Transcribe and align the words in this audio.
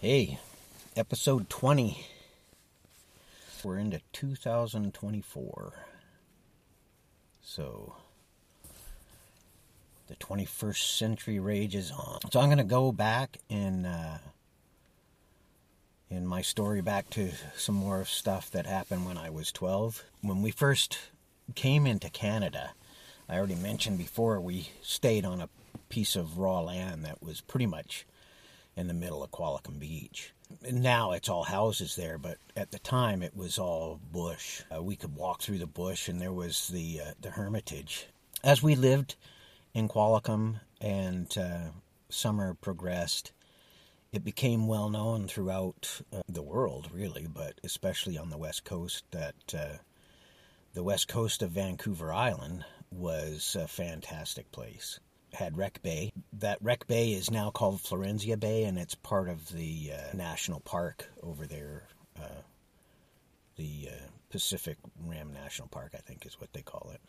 Hey, 0.00 0.38
episode 0.94 1.50
20. 1.50 2.06
We're 3.64 3.78
into 3.78 4.00
2024. 4.12 5.72
So, 7.42 7.96
the 10.06 10.14
21st 10.14 10.96
century 10.98 11.40
rages 11.40 11.90
on. 11.90 12.20
So, 12.30 12.38
I'm 12.38 12.46
going 12.46 12.58
to 12.58 12.64
go 12.64 12.92
back 12.92 13.38
in, 13.48 13.86
uh, 13.86 14.18
in 16.08 16.24
my 16.28 16.42
story 16.42 16.80
back 16.80 17.10
to 17.10 17.32
some 17.56 17.74
more 17.74 18.04
stuff 18.04 18.52
that 18.52 18.66
happened 18.66 19.04
when 19.04 19.18
I 19.18 19.30
was 19.30 19.50
12. 19.50 20.04
When 20.20 20.42
we 20.42 20.52
first 20.52 20.96
came 21.56 21.88
into 21.88 22.08
Canada, 22.08 22.70
I 23.28 23.36
already 23.36 23.56
mentioned 23.56 23.98
before, 23.98 24.40
we 24.40 24.68
stayed 24.80 25.24
on 25.24 25.40
a 25.40 25.48
piece 25.88 26.14
of 26.14 26.38
raw 26.38 26.60
land 26.60 27.04
that 27.04 27.20
was 27.20 27.40
pretty 27.40 27.66
much 27.66 28.06
in 28.78 28.86
the 28.86 28.94
middle 28.94 29.24
of 29.24 29.32
Qualicum 29.32 29.80
Beach. 29.80 30.32
Now 30.70 31.10
it's 31.10 31.28
all 31.28 31.42
houses 31.42 31.96
there, 31.96 32.16
but 32.16 32.38
at 32.56 32.70
the 32.70 32.78
time 32.78 33.22
it 33.24 33.36
was 33.36 33.58
all 33.58 34.00
bush. 34.12 34.62
Uh, 34.74 34.80
we 34.80 34.94
could 34.94 35.16
walk 35.16 35.42
through 35.42 35.58
the 35.58 35.66
bush, 35.66 36.08
and 36.08 36.20
there 36.20 36.32
was 36.32 36.68
the 36.68 37.00
uh, 37.00 37.12
the 37.20 37.30
Hermitage. 37.30 38.06
As 38.44 38.62
we 38.62 38.76
lived 38.76 39.16
in 39.74 39.88
Qualicum 39.88 40.60
and 40.80 41.36
uh, 41.36 41.70
summer 42.08 42.54
progressed, 42.54 43.32
it 44.12 44.24
became 44.24 44.68
well 44.68 44.88
known 44.88 45.26
throughout 45.26 46.00
uh, 46.12 46.22
the 46.28 46.42
world, 46.42 46.88
really, 46.92 47.26
but 47.26 47.60
especially 47.64 48.16
on 48.16 48.30
the 48.30 48.38
west 48.38 48.64
coast, 48.64 49.04
that 49.10 49.54
uh, 49.54 49.78
the 50.72 50.84
west 50.84 51.08
coast 51.08 51.42
of 51.42 51.50
Vancouver 51.50 52.12
Island 52.12 52.64
was 52.92 53.56
a 53.58 53.66
fantastic 53.66 54.52
place 54.52 55.00
had 55.38 55.56
Wreck 55.56 55.80
Bay. 55.82 56.12
That 56.32 56.58
Wreck 56.60 56.88
Bay 56.88 57.12
is 57.12 57.30
now 57.30 57.50
called 57.50 57.80
Florencia 57.80 58.38
Bay, 58.38 58.64
and 58.64 58.76
it's 58.76 58.96
part 58.96 59.28
of 59.28 59.52
the 59.52 59.92
uh, 59.94 60.16
national 60.16 60.58
park 60.60 61.06
over 61.22 61.46
there. 61.46 61.84
Uh, 62.20 62.42
the 63.56 63.88
uh, 63.88 64.06
Pacific 64.30 64.78
Rim 65.06 65.32
National 65.32 65.68
Park, 65.68 65.92
I 65.94 65.98
think, 65.98 66.26
is 66.26 66.40
what 66.40 66.52
they 66.52 66.62
call 66.62 66.90
it. 66.92 67.00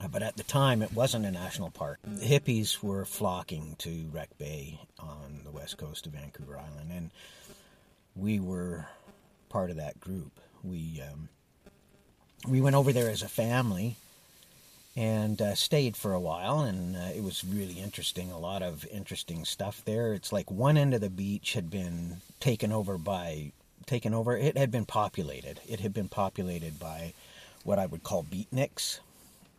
Uh, 0.00 0.08
but 0.08 0.24
at 0.24 0.36
the 0.36 0.42
time, 0.42 0.82
it 0.82 0.92
wasn't 0.92 1.24
a 1.24 1.30
national 1.30 1.70
park. 1.70 2.00
The 2.02 2.26
hippies 2.26 2.82
were 2.82 3.04
flocking 3.04 3.76
to 3.78 4.10
Wreck 4.12 4.36
Bay 4.36 4.80
on 4.98 5.42
the 5.44 5.52
west 5.52 5.78
coast 5.78 6.06
of 6.06 6.12
Vancouver 6.12 6.58
Island, 6.58 6.90
and 6.90 7.10
we 8.16 8.40
were 8.40 8.88
part 9.48 9.70
of 9.70 9.76
that 9.76 10.00
group. 10.00 10.40
We 10.64 11.00
um, 11.08 11.28
we 12.48 12.60
went 12.60 12.74
over 12.74 12.92
there 12.92 13.10
as 13.10 13.22
a 13.22 13.28
family 13.28 13.96
and 14.96 15.42
uh, 15.42 15.54
stayed 15.54 15.94
for 15.94 16.14
a 16.14 16.20
while 16.20 16.60
and 16.60 16.96
uh, 16.96 17.10
it 17.14 17.22
was 17.22 17.44
really 17.44 17.74
interesting 17.74 18.32
a 18.32 18.38
lot 18.38 18.62
of 18.62 18.86
interesting 18.90 19.44
stuff 19.44 19.84
there. 19.84 20.14
It's 20.14 20.32
like 20.32 20.50
one 20.50 20.78
end 20.78 20.94
of 20.94 21.02
the 21.02 21.10
beach 21.10 21.52
had 21.52 21.70
been 21.70 22.22
taken 22.40 22.72
over 22.72 22.96
by 22.96 23.52
taken 23.84 24.14
over. 24.14 24.36
It 24.36 24.56
had 24.56 24.70
been 24.70 24.86
populated. 24.86 25.60
It 25.68 25.80
had 25.80 25.92
been 25.92 26.08
populated 26.08 26.80
by 26.80 27.12
what 27.62 27.78
i 27.78 27.86
would 27.86 28.02
call 28.02 28.24
beatniks. 28.24 29.00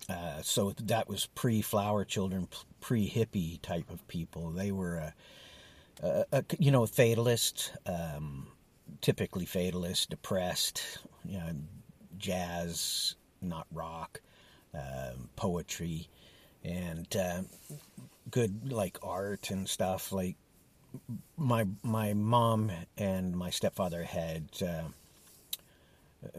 Uh, 0.10 0.42
so 0.42 0.74
that 0.82 1.08
was 1.08 1.28
pre-flower 1.36 2.04
children 2.06 2.48
pre-hippie 2.82 3.62
type 3.62 3.90
of 3.92 4.06
people. 4.08 4.50
They 4.50 4.72
were 4.72 4.98
a, 4.98 5.14
a, 6.02 6.26
a 6.32 6.44
you 6.58 6.72
know 6.72 6.86
fatalist 6.86 7.74
um, 7.86 8.48
typically 9.02 9.46
fatalist 9.46 10.10
depressed 10.10 10.82
you 11.26 11.38
know, 11.38 11.50
jazz 12.18 13.16
not 13.42 13.68
rock 13.72 14.22
um, 14.78 15.30
poetry 15.36 16.08
and 16.64 17.08
uh, 17.16 17.42
good 18.30 18.72
like 18.72 18.98
art 19.02 19.50
and 19.52 19.68
stuff. 19.68 20.12
Like 20.12 20.36
my 21.38 21.66
my 21.84 22.14
mom 22.14 22.72
and 22.98 23.36
my 23.36 23.50
stepfather 23.50 24.04
had 24.04 24.50
uh, 24.62 24.84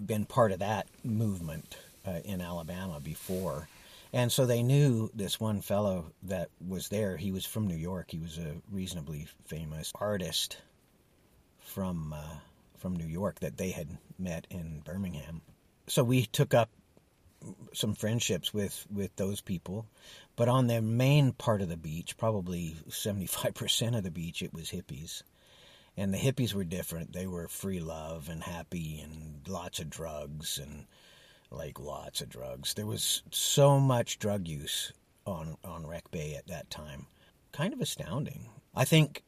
been 0.05 0.25
part 0.25 0.53
of 0.53 0.61
that 0.61 0.87
movement 1.05 1.77
uh, 2.07 2.21
in 2.25 2.41
Alabama 2.41 3.01
before. 3.01 3.69
And 4.13 4.33
so 4.33 4.47
they 4.47 4.63
knew 4.63 5.11
this 5.15 5.39
one 5.39 5.61
fellow 5.61 6.13
that 6.23 6.49
was 6.67 6.89
there. 6.89 7.19
He 7.19 7.31
was 7.31 7.45
from 7.45 7.67
New 7.67 7.77
York. 7.77 8.07
He 8.11 8.19
was 8.19 8.39
a 8.39 8.55
reasonably 8.71 9.27
famous 9.47 9.93
artist 9.95 10.57
from 11.61 12.15
uh, 12.15 12.37
from 12.79 12.97
New 12.97 13.07
York 13.07 13.41
that 13.41 13.57
they 13.59 13.71
had 13.71 13.99
met 14.19 14.47
in 14.51 14.81
Birmingham. 14.85 15.43
So 15.89 16.05
we 16.05 16.27
took 16.27 16.55
up 16.55 16.71
some 17.73 17.95
friendships 17.95 18.53
with 18.53 18.87
with 18.91 19.15
those 19.17 19.41
people, 19.41 19.87
but 20.37 20.49
on 20.49 20.67
the 20.67 20.83
main 20.83 21.33
part 21.33 21.63
of 21.63 21.69
the 21.69 21.77
beach, 21.77 22.17
probably 22.17 22.77
seventy 22.89 23.27
five 23.27 23.55
percent 23.55 23.97
of 23.97 24.03
the 24.03 24.11
beach, 24.11 24.43
it 24.43 24.53
was 24.53 24.71
hippies, 24.71 25.23
and 25.97 26.13
the 26.13 26.19
hippies 26.19 26.55
were 26.55 26.65
different. 26.65 27.13
They 27.13 27.27
were 27.27 27.49
free 27.49 27.81
love 27.81 28.29
and 28.29 28.43
happy, 28.43 29.01
and 29.01 29.47
lots 29.49 29.79
of 29.79 29.91
drugs 29.91 30.59
and 30.59 30.87
like 31.51 31.81
lots 31.81 32.21
of 32.21 32.29
drugs. 32.29 32.75
There 32.75 32.87
was 32.87 33.23
so 33.31 33.81
much 33.81 34.19
drug 34.19 34.49
use 34.49 34.93
on 35.27 35.57
on 35.65 35.87
Wreck 35.87 36.11
Bay 36.11 36.35
at 36.35 36.49
that 36.49 36.71
time, 36.71 37.07
kind 37.53 37.73
of 37.73 37.81
astounding. 37.81 38.49
I 38.75 38.85
think 38.85 39.23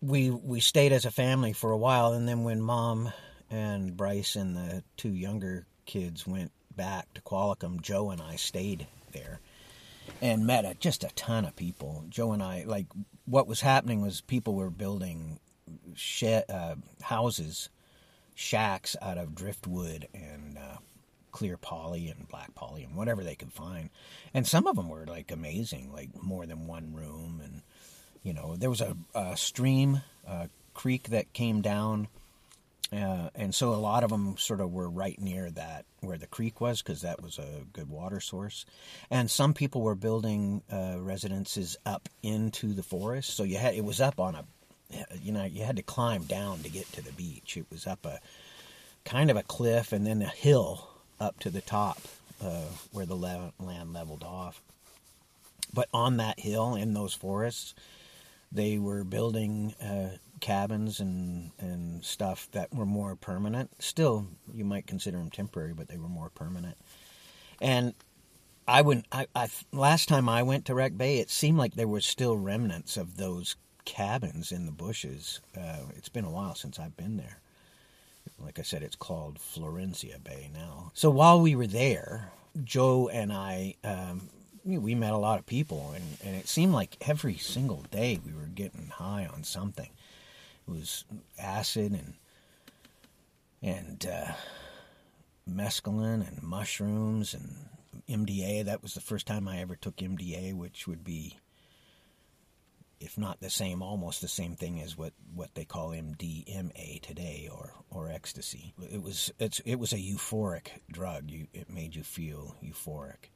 we 0.00 0.30
we 0.30 0.60
stayed 0.60 0.92
as 0.92 1.04
a 1.04 1.10
family 1.10 1.52
for 1.52 1.70
a 1.70 1.78
while, 1.78 2.12
and 2.12 2.28
then 2.28 2.44
when 2.44 2.60
Mom 2.60 3.12
and 3.50 3.96
Bryce 3.96 4.36
and 4.36 4.56
the 4.56 4.82
two 4.96 5.12
younger 5.12 5.66
kids 5.86 6.26
went 6.26 6.50
back 6.76 7.12
to 7.14 7.20
Qualicum, 7.22 7.80
Joe 7.80 8.10
and 8.10 8.20
I 8.20 8.36
stayed 8.36 8.86
there 9.12 9.40
and 10.20 10.46
met 10.46 10.64
a, 10.64 10.74
just 10.74 11.04
a 11.04 11.08
ton 11.14 11.44
of 11.44 11.56
people. 11.56 12.04
Joe 12.08 12.32
and 12.32 12.42
I, 12.42 12.64
like, 12.66 12.86
what 13.24 13.46
was 13.46 13.60
happening 13.60 14.02
was 14.02 14.20
people 14.20 14.54
were 14.54 14.70
building 14.70 15.40
shed, 15.94 16.44
uh, 16.48 16.76
houses, 17.02 17.68
shacks 18.34 18.96
out 19.00 19.18
of 19.18 19.34
driftwood 19.34 20.08
and 20.12 20.58
uh, 20.58 20.76
clear 21.30 21.56
poly 21.56 22.08
and 22.08 22.28
black 22.28 22.54
poly 22.54 22.84
and 22.84 22.96
whatever 22.96 23.22
they 23.22 23.34
could 23.34 23.52
find. 23.52 23.90
And 24.32 24.46
some 24.46 24.66
of 24.66 24.76
them 24.76 24.88
were 24.88 25.06
like 25.06 25.30
amazing, 25.30 25.92
like 25.92 26.10
more 26.22 26.46
than 26.46 26.66
one 26.66 26.94
room. 26.94 27.40
And, 27.42 27.62
you 28.22 28.32
know, 28.32 28.56
there 28.56 28.70
was 28.70 28.80
a, 28.80 28.96
a 29.14 29.36
stream, 29.36 30.02
a 30.26 30.48
creek 30.74 31.10
that 31.10 31.32
came 31.32 31.60
down 31.60 32.08
uh, 32.92 33.30
and 33.34 33.54
so 33.54 33.72
a 33.72 33.76
lot 33.76 34.04
of 34.04 34.10
them 34.10 34.36
sort 34.36 34.60
of 34.60 34.72
were 34.72 34.88
right 34.88 35.18
near 35.20 35.50
that 35.50 35.84
where 36.00 36.18
the 36.18 36.26
creek 36.26 36.60
was 36.60 36.82
because 36.82 37.02
that 37.02 37.22
was 37.22 37.38
a 37.38 37.64
good 37.72 37.88
water 37.88 38.20
source. 38.20 38.66
And 39.10 39.30
some 39.30 39.54
people 39.54 39.80
were 39.82 39.94
building 39.94 40.62
uh, 40.70 40.96
residences 40.98 41.76
up 41.86 42.08
into 42.22 42.72
the 42.72 42.82
forest, 42.82 43.36
so 43.36 43.42
you 43.42 43.58
had 43.58 43.74
it 43.74 43.84
was 43.84 44.00
up 44.00 44.20
on 44.20 44.34
a, 44.34 44.44
you 45.20 45.32
know, 45.32 45.44
you 45.44 45.64
had 45.64 45.76
to 45.76 45.82
climb 45.82 46.24
down 46.24 46.60
to 46.60 46.68
get 46.68 46.90
to 46.92 47.02
the 47.02 47.12
beach. 47.12 47.56
It 47.56 47.66
was 47.70 47.86
up 47.86 48.04
a 48.04 48.20
kind 49.04 49.30
of 49.30 49.36
a 49.36 49.42
cliff 49.42 49.92
and 49.92 50.06
then 50.06 50.22
a 50.22 50.28
hill 50.28 50.88
up 51.20 51.38
to 51.40 51.50
the 51.50 51.60
top 51.60 51.98
uh, 52.42 52.64
where 52.92 53.06
the 53.06 53.16
land 53.16 53.92
leveled 53.92 54.22
off. 54.22 54.60
But 55.72 55.88
on 55.92 56.18
that 56.18 56.38
hill 56.38 56.74
in 56.74 56.94
those 56.94 57.14
forests, 57.14 57.74
they 58.52 58.78
were 58.78 59.02
building 59.02 59.74
uh, 59.82 60.16
cabins 60.44 61.00
and 61.00 61.52
and 61.58 62.04
stuff 62.04 62.50
that 62.52 62.74
were 62.74 62.84
more 62.84 63.16
permanent. 63.16 63.70
Still, 63.78 64.26
you 64.52 64.62
might 64.62 64.86
consider 64.86 65.16
them 65.16 65.30
temporary, 65.30 65.72
but 65.72 65.88
they 65.88 65.96
were 65.96 66.08
more 66.08 66.28
permanent. 66.28 66.76
And 67.62 67.94
I 68.68 68.82
went. 68.82 69.06
I, 69.10 69.26
I 69.34 69.48
last 69.72 70.06
time 70.06 70.28
I 70.28 70.42
went 70.42 70.66
to 70.66 70.74
Wreck 70.74 70.98
Bay, 70.98 71.16
it 71.16 71.30
seemed 71.30 71.56
like 71.56 71.74
there 71.74 71.88
were 71.88 72.02
still 72.02 72.36
remnants 72.36 72.98
of 72.98 73.16
those 73.16 73.56
cabins 73.86 74.52
in 74.52 74.66
the 74.66 74.72
bushes. 74.72 75.40
Uh, 75.56 75.84
it's 75.96 76.10
been 76.10 76.26
a 76.26 76.30
while 76.30 76.54
since 76.54 76.78
I've 76.78 76.96
been 76.96 77.16
there. 77.16 77.40
Like 78.38 78.58
I 78.58 78.62
said, 78.62 78.82
it's 78.82 78.96
called 78.96 79.38
Florencia 79.38 80.22
Bay 80.22 80.50
now. 80.52 80.90
So 80.92 81.08
while 81.08 81.40
we 81.40 81.56
were 81.56 81.66
there, 81.66 82.32
Joe 82.62 83.08
and 83.08 83.32
I 83.32 83.76
um, 83.82 84.28
we 84.62 84.94
met 84.94 85.14
a 85.14 85.18
lot 85.18 85.38
of 85.38 85.46
people, 85.46 85.92
and, 85.94 86.04
and 86.22 86.36
it 86.36 86.48
seemed 86.48 86.74
like 86.74 86.98
every 87.00 87.38
single 87.38 87.84
day 87.90 88.20
we 88.24 88.34
were 88.34 88.50
getting 88.54 88.88
high 88.88 89.26
on 89.32 89.42
something. 89.42 89.88
It 90.66 90.70
was 90.70 91.04
acid 91.38 91.92
and 91.92 92.14
and 93.62 94.06
uh, 94.06 94.32
mescaline 95.50 96.26
and 96.26 96.42
mushrooms 96.42 97.34
and 97.34 97.68
MDA. 98.08 98.64
That 98.64 98.82
was 98.82 98.94
the 98.94 99.00
first 99.00 99.26
time 99.26 99.48
I 99.48 99.60
ever 99.60 99.74
took 99.74 99.96
MDA, 99.96 100.54
which 100.54 100.86
would 100.86 101.02
be, 101.02 101.38
if 103.00 103.16
not 103.16 103.40
the 103.40 103.48
same, 103.48 103.80
almost 103.80 104.20
the 104.20 104.28
same 104.28 104.54
thing 104.54 104.82
as 104.82 104.98
what, 104.98 105.14
what 105.34 105.54
they 105.54 105.64
call 105.64 105.90
MDMA 105.90 107.00
today 107.00 107.48
or, 107.50 107.72
or 107.90 108.10
ecstasy. 108.10 108.74
It 108.92 109.02
was 109.02 109.32
it's 109.38 109.60
it 109.60 109.76
was 109.76 109.94
a 109.94 109.98
euphoric 109.98 110.68
drug. 110.90 111.30
You, 111.30 111.46
it 111.54 111.70
made 111.70 111.94
you 111.94 112.02
feel 112.02 112.56
euphoric 112.62 113.30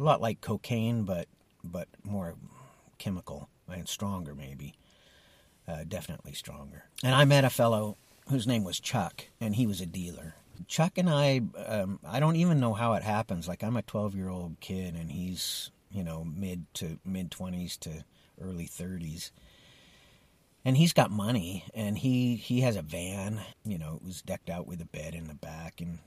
a 0.00 0.02
lot 0.02 0.20
like 0.20 0.40
cocaine, 0.40 1.04
but 1.04 1.28
but 1.62 1.88
more 2.02 2.34
chemical 2.98 3.48
and 3.68 3.88
stronger, 3.88 4.34
maybe. 4.34 4.74
Uh, 5.70 5.84
definitely 5.86 6.32
stronger. 6.32 6.84
And 7.04 7.14
I 7.14 7.24
met 7.24 7.44
a 7.44 7.50
fellow 7.50 7.96
whose 8.28 8.46
name 8.46 8.64
was 8.64 8.80
Chuck, 8.80 9.26
and 9.40 9.54
he 9.54 9.66
was 9.66 9.80
a 9.80 9.86
dealer. 9.86 10.34
Chuck 10.66 10.98
and 10.98 11.08
I, 11.08 11.42
um, 11.64 12.00
I 12.04 12.18
don't 12.18 12.36
even 12.36 12.58
know 12.58 12.74
how 12.74 12.94
it 12.94 13.02
happens. 13.04 13.46
Like 13.46 13.62
I'm 13.62 13.76
a 13.76 13.82
12 13.82 14.14
year 14.16 14.28
old 14.28 14.58
kid, 14.60 14.94
and 14.94 15.12
he's 15.12 15.70
you 15.92 16.02
know 16.02 16.24
mid 16.24 16.66
to 16.74 16.98
mid 17.04 17.30
20s 17.30 17.78
to 17.80 18.04
early 18.40 18.66
30s, 18.66 19.30
and 20.64 20.76
he's 20.76 20.92
got 20.92 21.10
money 21.10 21.64
and 21.72 21.98
he 21.98 22.36
he 22.36 22.60
has 22.60 22.76
a 22.76 22.82
van 22.82 23.40
you 23.64 23.78
know 23.78 23.96
it 23.96 24.04
was 24.04 24.22
decked 24.22 24.50
out 24.50 24.66
with 24.66 24.80
a 24.80 24.86
bed 24.86 25.14
in 25.14 25.26
the 25.26 25.34
back 25.34 25.80
and 25.80 25.98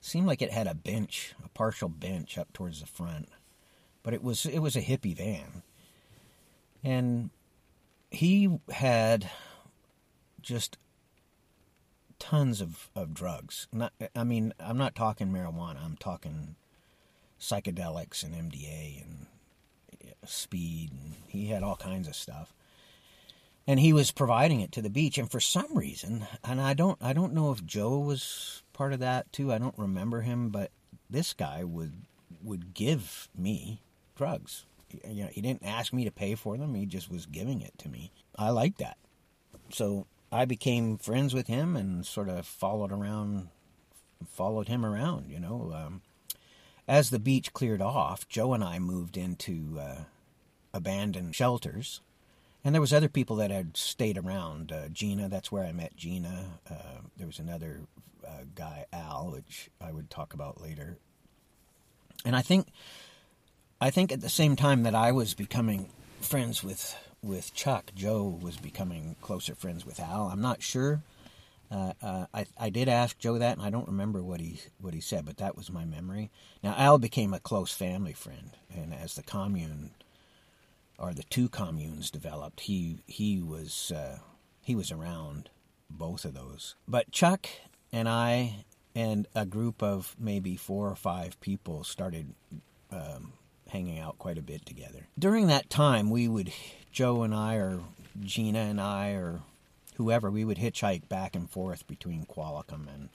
seemed 0.00 0.26
like 0.26 0.42
it 0.42 0.52
had 0.52 0.66
a 0.66 0.74
bench 0.74 1.34
a 1.44 1.48
partial 1.48 1.88
bench 1.88 2.38
up 2.38 2.52
towards 2.52 2.80
the 2.80 2.86
front 2.86 3.28
but 4.02 4.14
it 4.14 4.22
was 4.22 4.46
it 4.46 4.60
was 4.60 4.76
a 4.76 4.82
hippie 4.82 5.16
van 5.16 5.62
and 6.84 7.30
he 8.10 8.58
had 8.70 9.30
just 10.40 10.78
tons 12.18 12.60
of, 12.60 12.90
of 12.96 13.14
drugs. 13.14 13.68
Not 13.72 13.92
i 14.14 14.24
mean 14.24 14.52
i'm 14.58 14.78
not 14.78 14.94
talking 14.94 15.28
marijuana. 15.28 15.84
I'm 15.84 15.96
talking 15.96 16.56
psychedelics 17.40 18.24
and 18.24 18.34
mda 18.34 19.02
and 19.02 19.26
speed 20.24 20.90
and 20.90 21.14
he 21.28 21.46
had 21.46 21.62
all 21.62 21.76
kinds 21.76 22.08
of 22.08 22.16
stuff. 22.16 22.52
And 23.66 23.78
he 23.78 23.92
was 23.92 24.10
providing 24.10 24.60
it 24.60 24.72
to 24.72 24.82
the 24.82 24.90
beach. 24.90 25.18
And 25.18 25.30
for 25.30 25.40
some 25.40 25.76
reason 25.76 26.26
and 26.42 26.60
i 26.60 26.74
don't 26.74 26.98
i 27.00 27.12
don't 27.12 27.34
know 27.34 27.52
if 27.52 27.64
joe 27.64 27.98
was 27.98 28.62
part 28.72 28.92
of 28.92 29.00
that 29.00 29.32
too. 29.32 29.52
I 29.52 29.58
don't 29.58 29.78
remember 29.78 30.22
him 30.22 30.48
but 30.48 30.70
this 31.08 31.32
guy 31.32 31.62
would 31.62 32.02
would 32.42 32.74
give 32.74 33.28
me 33.36 33.82
drugs 34.16 34.64
you 35.06 35.22
know 35.22 35.30
he 35.30 35.40
didn't 35.40 35.64
ask 35.64 35.92
me 35.92 36.04
to 36.04 36.10
pay 36.10 36.34
for 36.34 36.56
them 36.56 36.74
he 36.74 36.86
just 36.86 37.10
was 37.10 37.26
giving 37.26 37.60
it 37.60 37.76
to 37.78 37.88
me 37.88 38.10
i 38.36 38.50
liked 38.50 38.78
that 38.78 38.96
so 39.70 40.06
i 40.32 40.44
became 40.44 40.98
friends 40.98 41.34
with 41.34 41.46
him 41.46 41.76
and 41.76 42.06
sort 42.06 42.28
of 42.28 42.46
followed 42.46 42.92
around 42.92 43.48
followed 44.26 44.68
him 44.68 44.84
around 44.84 45.30
you 45.30 45.38
know 45.38 45.72
um, 45.74 46.02
as 46.86 47.10
the 47.10 47.18
beach 47.18 47.52
cleared 47.52 47.82
off 47.82 48.28
joe 48.28 48.52
and 48.52 48.64
i 48.64 48.78
moved 48.78 49.16
into 49.16 49.78
uh, 49.80 50.02
abandoned 50.72 51.34
shelters 51.34 52.00
and 52.64 52.74
there 52.74 52.80
was 52.80 52.92
other 52.92 53.08
people 53.08 53.36
that 53.36 53.50
had 53.50 53.76
stayed 53.76 54.18
around. 54.18 54.72
Uh, 54.72 54.88
Gina, 54.88 55.28
that's 55.28 55.52
where 55.52 55.64
I 55.64 55.72
met 55.72 55.96
Gina. 55.96 56.60
Uh, 56.70 57.00
there 57.16 57.26
was 57.26 57.38
another 57.38 57.82
uh, 58.26 58.44
guy, 58.54 58.84
Al, 58.92 59.30
which 59.30 59.70
I 59.80 59.92
would 59.92 60.10
talk 60.10 60.34
about 60.34 60.60
later. 60.60 60.98
And 62.24 62.34
I 62.34 62.42
think, 62.42 62.68
I 63.80 63.90
think 63.90 64.10
at 64.10 64.20
the 64.20 64.28
same 64.28 64.56
time 64.56 64.82
that 64.82 64.94
I 64.94 65.12
was 65.12 65.34
becoming 65.34 65.88
friends 66.20 66.64
with 66.64 66.96
with 67.22 67.54
Chuck, 67.54 67.92
Joe 67.94 68.38
was 68.40 68.56
becoming 68.56 69.16
closer 69.20 69.54
friends 69.54 69.84
with 69.84 70.00
Al. 70.00 70.28
I'm 70.28 70.40
not 70.40 70.62
sure. 70.62 71.02
Uh, 71.70 71.92
uh, 72.02 72.26
I 72.34 72.46
I 72.58 72.70
did 72.70 72.88
ask 72.88 73.18
Joe 73.18 73.38
that, 73.38 73.56
and 73.56 73.64
I 73.64 73.70
don't 73.70 73.86
remember 73.86 74.22
what 74.22 74.40
he 74.40 74.60
what 74.80 74.94
he 74.94 75.00
said, 75.00 75.24
but 75.24 75.36
that 75.36 75.56
was 75.56 75.70
my 75.70 75.84
memory. 75.84 76.30
Now 76.62 76.74
Al 76.76 76.98
became 76.98 77.32
a 77.32 77.40
close 77.40 77.72
family 77.72 78.14
friend, 78.14 78.50
and 78.74 78.92
as 78.92 79.14
the 79.14 79.22
commune 79.22 79.90
or 80.98 81.14
the 81.14 81.22
two 81.24 81.48
communes 81.48 82.10
developed, 82.10 82.60
he 82.60 82.98
he 83.06 83.40
was 83.40 83.92
uh, 83.94 84.18
he 84.60 84.74
was 84.74 84.90
around 84.90 85.50
both 85.88 86.24
of 86.24 86.34
those. 86.34 86.74
But 86.88 87.12
Chuck 87.12 87.46
and 87.92 88.08
I 88.08 88.64
and 88.94 89.28
a 89.36 89.46
group 89.46 89.84
of 89.84 90.16
maybe 90.18 90.56
four 90.56 90.90
or 90.90 90.96
five 90.96 91.38
people 91.40 91.84
started 91.84 92.34
um, 92.90 93.34
hanging 93.68 93.98
out 93.98 94.18
quite 94.18 94.38
a 94.38 94.42
bit 94.42 94.66
together. 94.66 95.06
During 95.18 95.46
that 95.46 95.70
time, 95.70 96.10
we 96.10 96.28
would 96.28 96.52
Joe 96.90 97.22
and 97.22 97.34
I, 97.34 97.56
or 97.56 97.80
Gina 98.20 98.60
and 98.60 98.80
I, 98.80 99.10
or 99.10 99.40
whoever, 99.96 100.30
we 100.30 100.44
would 100.44 100.58
hitchhike 100.58 101.08
back 101.08 101.34
and 101.36 101.48
forth 101.50 101.86
between 101.86 102.26
Qualicum 102.26 102.86
and 102.92 103.08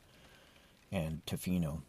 and 0.92 1.26
Tofino 1.26 1.82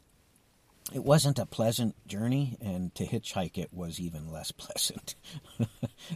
it 0.92 1.04
wasn't 1.04 1.38
a 1.38 1.46
pleasant 1.46 1.94
journey, 2.06 2.58
and 2.60 2.94
to 2.94 3.06
hitchhike 3.06 3.56
it 3.56 3.72
was 3.72 3.98
even 3.98 4.30
less 4.30 4.52
pleasant. 4.52 5.14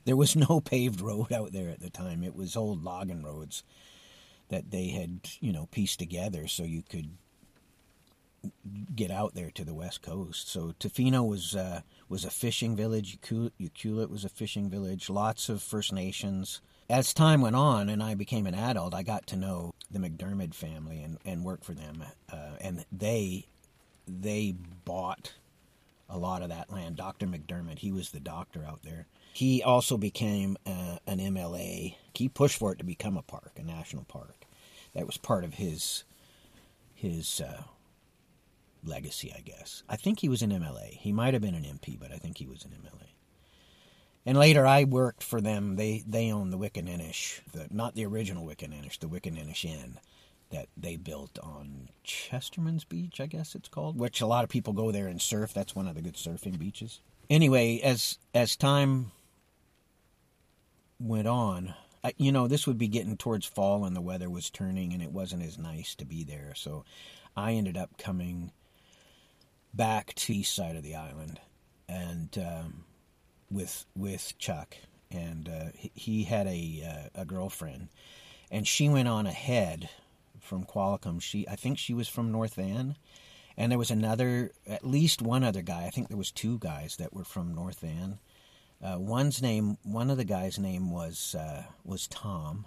there 0.05 0.17
was 0.17 0.37
no 0.37 0.61
paved 0.61 1.01
road 1.01 1.33
out 1.33 1.53
there 1.53 1.71
at 1.71 1.81
the 1.81 1.91
time. 1.91 2.23
It 2.23 2.35
was 2.35 2.57
old 2.57 2.85
logging 2.85 3.23
roads 3.23 3.63
that 4.49 4.71
they 4.71 4.89
had, 4.89 5.21
you 5.41 5.53
know, 5.53 5.67
pieced 5.71 5.99
together 5.99 6.47
so 6.47 6.63
you 6.65 6.83
could 6.83 7.11
get 8.95 9.11
out 9.11 9.35
there 9.35 9.51
to 9.51 9.65
the 9.65 9.75
west 9.75 10.03
coast. 10.03 10.49
So 10.49 10.75
Tofino 10.79 11.27
was 11.27 11.55
uh, 11.55 11.83
was 12.09 12.25
a 12.25 12.31
fishing 12.31 12.77
village. 12.77 13.19
Ucluelet 13.21 14.11
was 14.11 14.25
a 14.25 14.29
fishing 14.29 14.71
village. 14.71 15.11
Lots 15.11 15.49
of 15.49 15.63
First 15.63 15.93
Nations. 15.93 16.61
As 16.91 17.13
time 17.13 17.43
went 17.43 17.57
on 17.57 17.91
and 17.91 18.03
I 18.03 18.15
became 18.15 18.47
an 18.47 18.55
adult, 18.55 18.95
I 18.95 19.03
got 19.03 19.27
to 19.29 19.37
know 19.37 19.75
the 19.91 19.99
McDiarmid 19.99 20.55
family 20.55 21.03
and, 21.03 21.19
and 21.25 21.45
work 21.45 21.63
for 21.63 21.75
them. 21.75 22.03
Uh, 22.33 22.57
and 22.61 22.85
they 22.91 23.47
they 24.07 24.55
bought 24.85 25.35
a 26.09 26.17
lot 26.17 26.43
of 26.43 26.49
that 26.49 26.73
land. 26.73 26.97
Dr. 26.97 27.27
McDiarmid, 27.27 27.81
he 27.81 27.93
was 27.93 28.11
the 28.11 28.21
doctor 28.21 28.65
out 28.65 28.83
there. 28.83 29.07
He 29.35 29.63
also 29.63 29.99
became 29.99 30.57
uh, 30.67 30.97
an 31.07 31.19
MLA. 31.19 31.95
He 32.15 32.29
pushed 32.29 32.59
for 32.59 32.73
it 32.73 32.79
to 32.79 32.85
become 32.85 33.17
a 33.17 33.23
park, 33.23 33.53
a 33.57 33.63
national 33.63 34.05
park. 34.05 34.47
That 34.95 35.07
was 35.07 35.17
part 35.17 35.45
of 35.45 35.55
his 35.55 36.05
his 36.95 37.41
uh, 37.41 37.63
legacy, 38.85 39.33
I 39.37 39.41
guess. 39.41 39.83
I 39.89 39.97
think 39.97 40.21
he 40.21 40.29
was 40.29 40.43
an 40.43 40.51
MLA. 40.51 40.91
He 40.91 41.13
might 41.13 41.35
have 41.35 41.43
been 41.43 41.55
an 41.55 41.65
MP, 41.65 41.99
but 41.99 42.13
I 42.13 42.17
think 42.17 42.39
he 42.39 42.47
was 42.47 42.65
an 42.65 42.71
MLA. 42.71 43.09
And 44.27 44.37
later, 44.37 44.67
I 44.67 44.85
worked 44.85 45.23
for 45.23 45.41
them. 45.41 45.77
They 45.77 46.05
they 46.07 46.31
own 46.31 46.51
the 46.51 46.59
Wickaninnish, 46.59 47.41
the, 47.53 47.67
not 47.71 47.95
the 47.95 48.05
original 48.05 48.47
Wickaninnish, 48.47 48.99
the 48.99 49.09
Wickaninnish 49.09 49.65
Inn 49.65 49.99
that 50.51 50.69
they 50.77 50.97
built 50.97 51.39
on 51.43 51.89
Chesterman's 52.05 52.85
Beach, 52.85 53.21
I 53.21 53.27
guess 53.27 53.55
it's 53.55 53.69
called, 53.69 53.99
which 53.99 54.21
a 54.21 54.27
lot 54.27 54.45
of 54.45 54.51
people 54.51 54.73
go 54.73 54.91
there 54.91 55.07
and 55.07 55.21
surf. 55.21 55.53
That's 55.53 55.75
one 55.75 55.87
of 55.87 55.95
the 55.95 56.03
good 56.03 56.15
surfing 56.15 56.59
beaches. 56.59 57.01
Anyway, 57.29 57.81
as 57.81 58.19
as 58.35 58.57
time 58.57 59.13
went 60.99 61.29
on, 61.29 61.75
I, 62.03 62.15
you 62.17 62.33
know, 62.33 62.49
this 62.49 62.67
would 62.67 62.79
be 62.79 62.89
getting 62.89 63.17
towards 63.17 63.47
fall 63.47 63.85
and 63.85 63.95
the 63.95 64.01
weather 64.01 64.31
was 64.31 64.51
turning 64.51 64.93
and 64.93 65.03
it 65.03 65.13
wasn't 65.13 65.43
as 65.43 65.59
nice 65.59 65.95
to 65.97 66.05
be 66.05 66.25
there. 66.25 66.53
So 66.55 66.85
I 67.37 67.53
ended 67.53 67.77
up 67.77 67.99
coming 67.99 68.53
back 69.75 70.15
to 70.15 70.29
the 70.29 70.39
east 70.41 70.55
side 70.55 70.77
of 70.77 70.83
the 70.83 70.95
island 70.95 71.41
and 71.89 72.37
um, 72.39 72.85
with 73.51 73.85
with 73.95 74.35
Chuck 74.39 74.77
and 75.11 75.49
uh, 75.49 75.71
he 75.75 76.25
had 76.25 76.47
a 76.47 77.11
uh, 77.17 77.21
a 77.23 77.25
girlfriend 77.25 77.89
and 78.51 78.67
she 78.67 78.89
went 78.89 79.09
on 79.09 79.27
ahead 79.27 79.89
from 80.41 80.65
Qualicum. 80.65 81.21
She, 81.21 81.47
I 81.49 81.57
think 81.57 81.79
she 81.79 81.95
was 81.95 82.09
from 82.09 82.33
North 82.33 82.55
Van, 82.55 82.97
and 83.57 83.71
there 83.71 83.79
was 83.79 83.91
another, 83.91 84.53
at 84.67 84.87
least 84.87 85.23
one 85.23 85.45
other 85.45 85.63
guy. 85.63 85.85
I 85.85 85.91
think 85.91 86.09
there 86.09 86.17
was 86.17 86.31
two 86.31 86.59
guys 86.59 86.97
that 86.97 87.13
were 87.13 87.25
from 87.25 87.55
North 87.55 87.81
Van. 87.81 88.19
Uh, 88.83 88.97
one's 88.99 89.43
name, 89.43 89.77
one 89.83 90.11
of 90.11 90.17
the 90.17 90.25
guys' 90.25 90.59
name 90.59 90.91
was 90.91 91.35
uh, 91.35 91.65
was 91.85 92.07
Tom, 92.07 92.67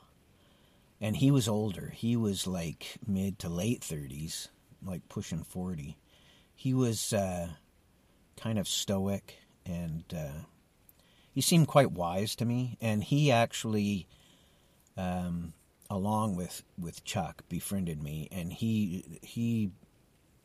and 0.99 1.15
he 1.15 1.31
was 1.31 1.47
older. 1.47 1.91
He 1.95 2.15
was 2.15 2.45
like 2.45 2.97
mid 3.07 3.39
to 3.39 3.49
late 3.49 3.83
thirties, 3.83 4.49
like 4.85 5.07
pushing 5.07 5.43
forty. 5.43 5.97
He 6.61 6.75
was 6.75 7.11
uh, 7.11 7.47
kind 8.39 8.59
of 8.59 8.67
stoic, 8.67 9.39
and 9.65 10.03
uh, 10.15 10.45
he 11.31 11.41
seemed 11.41 11.67
quite 11.67 11.91
wise 11.91 12.35
to 12.35 12.45
me. 12.45 12.77
And 12.79 13.03
he 13.03 13.31
actually 13.31 14.07
um, 14.95 15.53
along 15.89 16.35
with 16.35 16.61
with 16.77 17.03
Chuck 17.03 17.41
befriended 17.49 18.03
me, 18.03 18.27
and 18.31 18.53
he 18.53 19.19
he 19.23 19.71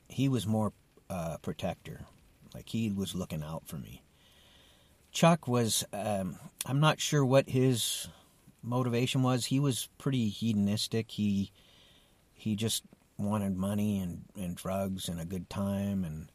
he 0.08 0.26
was 0.26 0.46
more 0.46 0.72
uh, 1.10 1.36
protector, 1.42 2.06
like 2.54 2.70
he 2.70 2.90
was 2.90 3.14
looking 3.14 3.42
out 3.42 3.64
for 3.66 3.76
me. 3.76 4.02
Chuck 5.12 5.46
was 5.46 5.84
um, 5.92 6.38
I'm 6.64 6.80
not 6.80 6.98
sure 6.98 7.26
what 7.26 7.50
his 7.50 8.08
motivation 8.62 9.22
was. 9.22 9.44
He 9.44 9.60
was 9.60 9.90
pretty 9.98 10.30
hedonistic. 10.30 11.10
He 11.10 11.52
he 12.32 12.56
just 12.56 12.84
wanted 13.18 13.56
money 13.56 13.98
and, 13.98 14.24
and 14.36 14.56
drugs 14.56 15.08
and 15.08 15.20
a 15.20 15.24
good 15.24 15.48
time 15.48 16.04
and 16.04 16.30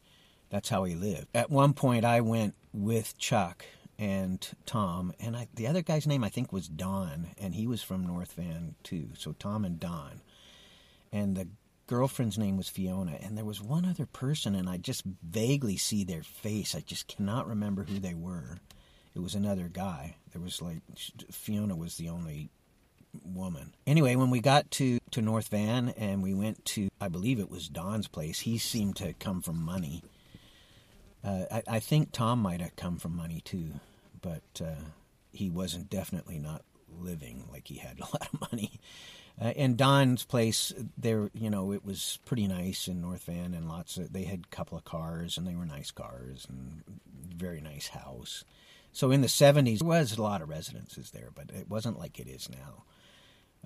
that's 0.52 0.68
how 0.68 0.84
he 0.84 0.94
lived. 0.94 1.28
At 1.34 1.50
one 1.50 1.72
point 1.72 2.04
I 2.04 2.20
went 2.20 2.54
with 2.72 3.16
Chuck 3.16 3.64
and 3.98 4.46
Tom, 4.66 5.12
and 5.18 5.36
I, 5.36 5.48
the 5.54 5.66
other 5.66 5.80
guy's 5.80 6.06
name 6.06 6.22
I 6.24 6.28
think 6.28 6.52
was 6.52 6.68
Don, 6.68 7.28
and 7.38 7.54
he 7.54 7.66
was 7.66 7.82
from 7.82 8.06
North 8.06 8.32
Van 8.32 8.74
too. 8.82 9.10
So 9.16 9.32
Tom 9.38 9.64
and 9.64 9.80
Don, 9.80 10.20
and 11.10 11.36
the 11.36 11.48
girlfriend's 11.86 12.36
name 12.36 12.56
was 12.56 12.68
Fiona, 12.68 13.18
and 13.22 13.36
there 13.36 13.44
was 13.44 13.62
one 13.62 13.84
other 13.86 14.06
person, 14.06 14.54
and 14.54 14.68
I 14.68 14.76
just 14.76 15.04
vaguely 15.22 15.76
see 15.76 16.04
their 16.04 16.22
face. 16.22 16.74
I 16.74 16.80
just 16.80 17.08
cannot 17.08 17.48
remember 17.48 17.84
who 17.84 17.98
they 17.98 18.14
were. 18.14 18.58
It 19.14 19.20
was 19.20 19.34
another 19.34 19.68
guy. 19.72 20.16
There 20.32 20.42
was 20.42 20.60
like 20.60 20.80
Fiona 21.30 21.76
was 21.76 21.96
the 21.96 22.08
only 22.08 22.50
woman. 23.24 23.74
Anyway, 23.86 24.16
when 24.16 24.30
we 24.30 24.40
got 24.40 24.70
to 24.72 24.98
to 25.10 25.22
North 25.22 25.48
Van 25.48 25.90
and 25.90 26.22
we 26.22 26.34
went 26.34 26.64
to 26.66 26.88
I 27.00 27.08
believe 27.08 27.38
it 27.38 27.50
was 27.50 27.68
Don's 27.68 28.08
place, 28.08 28.40
he 28.40 28.58
seemed 28.58 28.96
to 28.96 29.12
come 29.14 29.42
from 29.42 29.62
money 29.62 30.02
uh, 31.24 31.44
I, 31.50 31.62
I, 31.68 31.80
think 31.80 32.10
Tom 32.12 32.40
might 32.40 32.60
have 32.60 32.74
come 32.76 32.98
from 32.98 33.16
money 33.16 33.40
too, 33.44 33.74
but 34.20 34.42
uh, 34.60 34.82
he 35.32 35.50
wasn't 35.50 35.88
definitely 35.88 36.38
not 36.38 36.62
living 37.00 37.44
like 37.50 37.68
he 37.68 37.76
had 37.76 37.98
a 38.00 38.04
lot 38.04 38.28
of 38.32 38.40
money. 38.40 38.80
Uh, 39.40 39.52
and 39.56 39.76
Don's 39.76 40.24
place, 40.24 40.72
there, 40.98 41.30
you 41.32 41.48
know, 41.48 41.72
it 41.72 41.84
was 41.84 42.18
pretty 42.26 42.46
nice 42.46 42.86
in 42.86 43.00
North 43.00 43.24
Van, 43.24 43.54
and 43.54 43.68
lots 43.68 43.96
of 43.96 44.12
they 44.12 44.24
had 44.24 44.44
a 44.44 44.54
couple 44.54 44.76
of 44.76 44.84
cars, 44.84 45.38
and 45.38 45.46
they 45.46 45.54
were 45.54 45.64
nice 45.64 45.90
cars, 45.90 46.46
and 46.48 46.82
very 47.34 47.60
nice 47.60 47.88
house. 47.88 48.44
So 48.92 49.10
in 49.10 49.22
the 49.22 49.28
'70s, 49.28 49.78
there 49.78 49.88
was 49.88 50.18
a 50.18 50.22
lot 50.22 50.42
of 50.42 50.50
residences 50.50 51.12
there, 51.12 51.30
but 51.34 51.50
it 51.50 51.70
wasn't 51.70 51.98
like 51.98 52.20
it 52.20 52.28
is 52.28 52.50
now. 52.50 52.84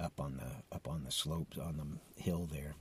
Up 0.00 0.20
on 0.20 0.36
the 0.36 0.74
up 0.74 0.88
on 0.88 1.04
the 1.04 1.10
slopes 1.10 1.58
on 1.58 1.76
the 1.76 2.22
hill 2.22 2.48
there, 2.50 2.74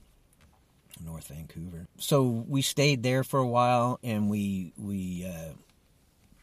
North 1.04 1.28
Vancouver. 1.28 1.86
So 1.98 2.22
we 2.22 2.62
stayed 2.62 3.02
there 3.02 3.24
for 3.24 3.38
a 3.40 3.46
while, 3.46 3.98
and 4.02 4.28
we 4.30 4.72
we 4.76 5.26
uh, 5.26 5.54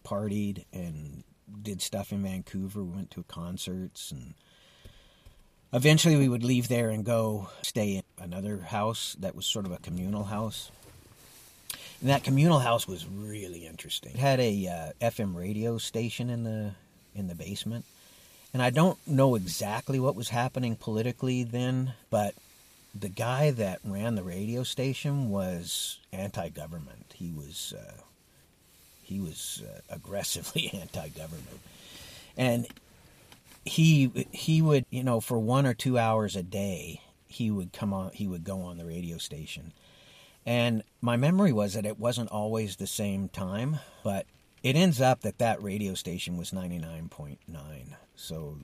partied 0.03 0.65
and 0.73 1.23
did 1.61 1.81
stuff 1.81 2.11
in 2.11 2.23
Vancouver. 2.23 2.83
We 2.83 2.95
went 2.95 3.11
to 3.11 3.23
concerts 3.23 4.11
and. 4.11 4.33
Eventually, 5.75 6.17
we 6.17 6.29
would 6.29 6.43
leave 6.43 6.67
there 6.67 6.91
and 6.91 7.03
go 7.03 7.49
stay 7.63 7.95
in 7.95 8.03
another 8.23 8.59
house 8.59 9.15
that 9.21 9.35
was 9.35 9.47
sort 9.47 9.65
of 9.65 9.71
a 9.71 9.79
communal 9.79 10.23
house. 10.23 10.69
And 11.99 12.11
that 12.11 12.23
communal 12.23 12.59
house 12.59 12.87
was 12.87 13.07
really 13.07 13.65
interesting. 13.65 14.11
It 14.11 14.19
had 14.19 14.39
a 14.39 14.67
uh, 14.67 15.09
FM 15.09 15.35
radio 15.35 15.77
station 15.77 16.29
in 16.29 16.43
the 16.43 16.73
in 17.15 17.27
the 17.27 17.33
basement, 17.33 17.85
and 18.53 18.61
I 18.61 18.69
don't 18.69 18.99
know 19.07 19.35
exactly 19.35 19.99
what 19.99 20.15
was 20.15 20.29
happening 20.29 20.75
politically 20.75 21.43
then, 21.43 21.93
but 22.11 22.35
the 22.97 23.09
guy 23.09 23.49
that 23.51 23.79
ran 23.83 24.15
the 24.15 24.23
radio 24.23 24.63
station 24.63 25.31
was 25.31 25.99
anti-government. 26.11 27.13
He 27.15 27.31
was 27.31 27.73
uh, 27.77 28.01
he 29.01 29.19
was 29.19 29.63
uh, 29.67 29.79
aggressively 29.89 30.69
anti-government, 30.81 31.59
and 32.37 32.67
he 33.65 34.27
he 34.31 34.61
would 34.61 34.85
you 34.91 35.03
know 35.03 35.19
for 35.19 35.39
one 35.39 35.65
or 35.65 35.73
two 35.73 35.97
hours 35.97 36.35
a 36.35 36.43
day 36.43 37.01
he 37.27 37.49
would 37.49 37.73
come 37.73 37.93
on 37.93 38.11
he 38.11 38.27
would 38.27 38.43
go 38.43 38.61
on 38.61 38.77
the 38.77 38.85
radio 38.85 39.17
station, 39.17 39.71
and 40.45 40.83
my 41.01 41.17
memory 41.17 41.51
was 41.51 41.73
that 41.73 41.87
it 41.87 41.99
wasn't 41.99 42.29
always 42.29 42.75
the 42.75 42.87
same 42.87 43.29
time, 43.29 43.79
but 44.03 44.27
it 44.63 44.75
ends 44.75 45.01
up 45.01 45.21
that 45.21 45.37
that 45.37 45.61
radio 45.61 45.93
station 45.93 46.37
was 46.37 46.51
99.9 46.51 47.37
so 48.15 48.57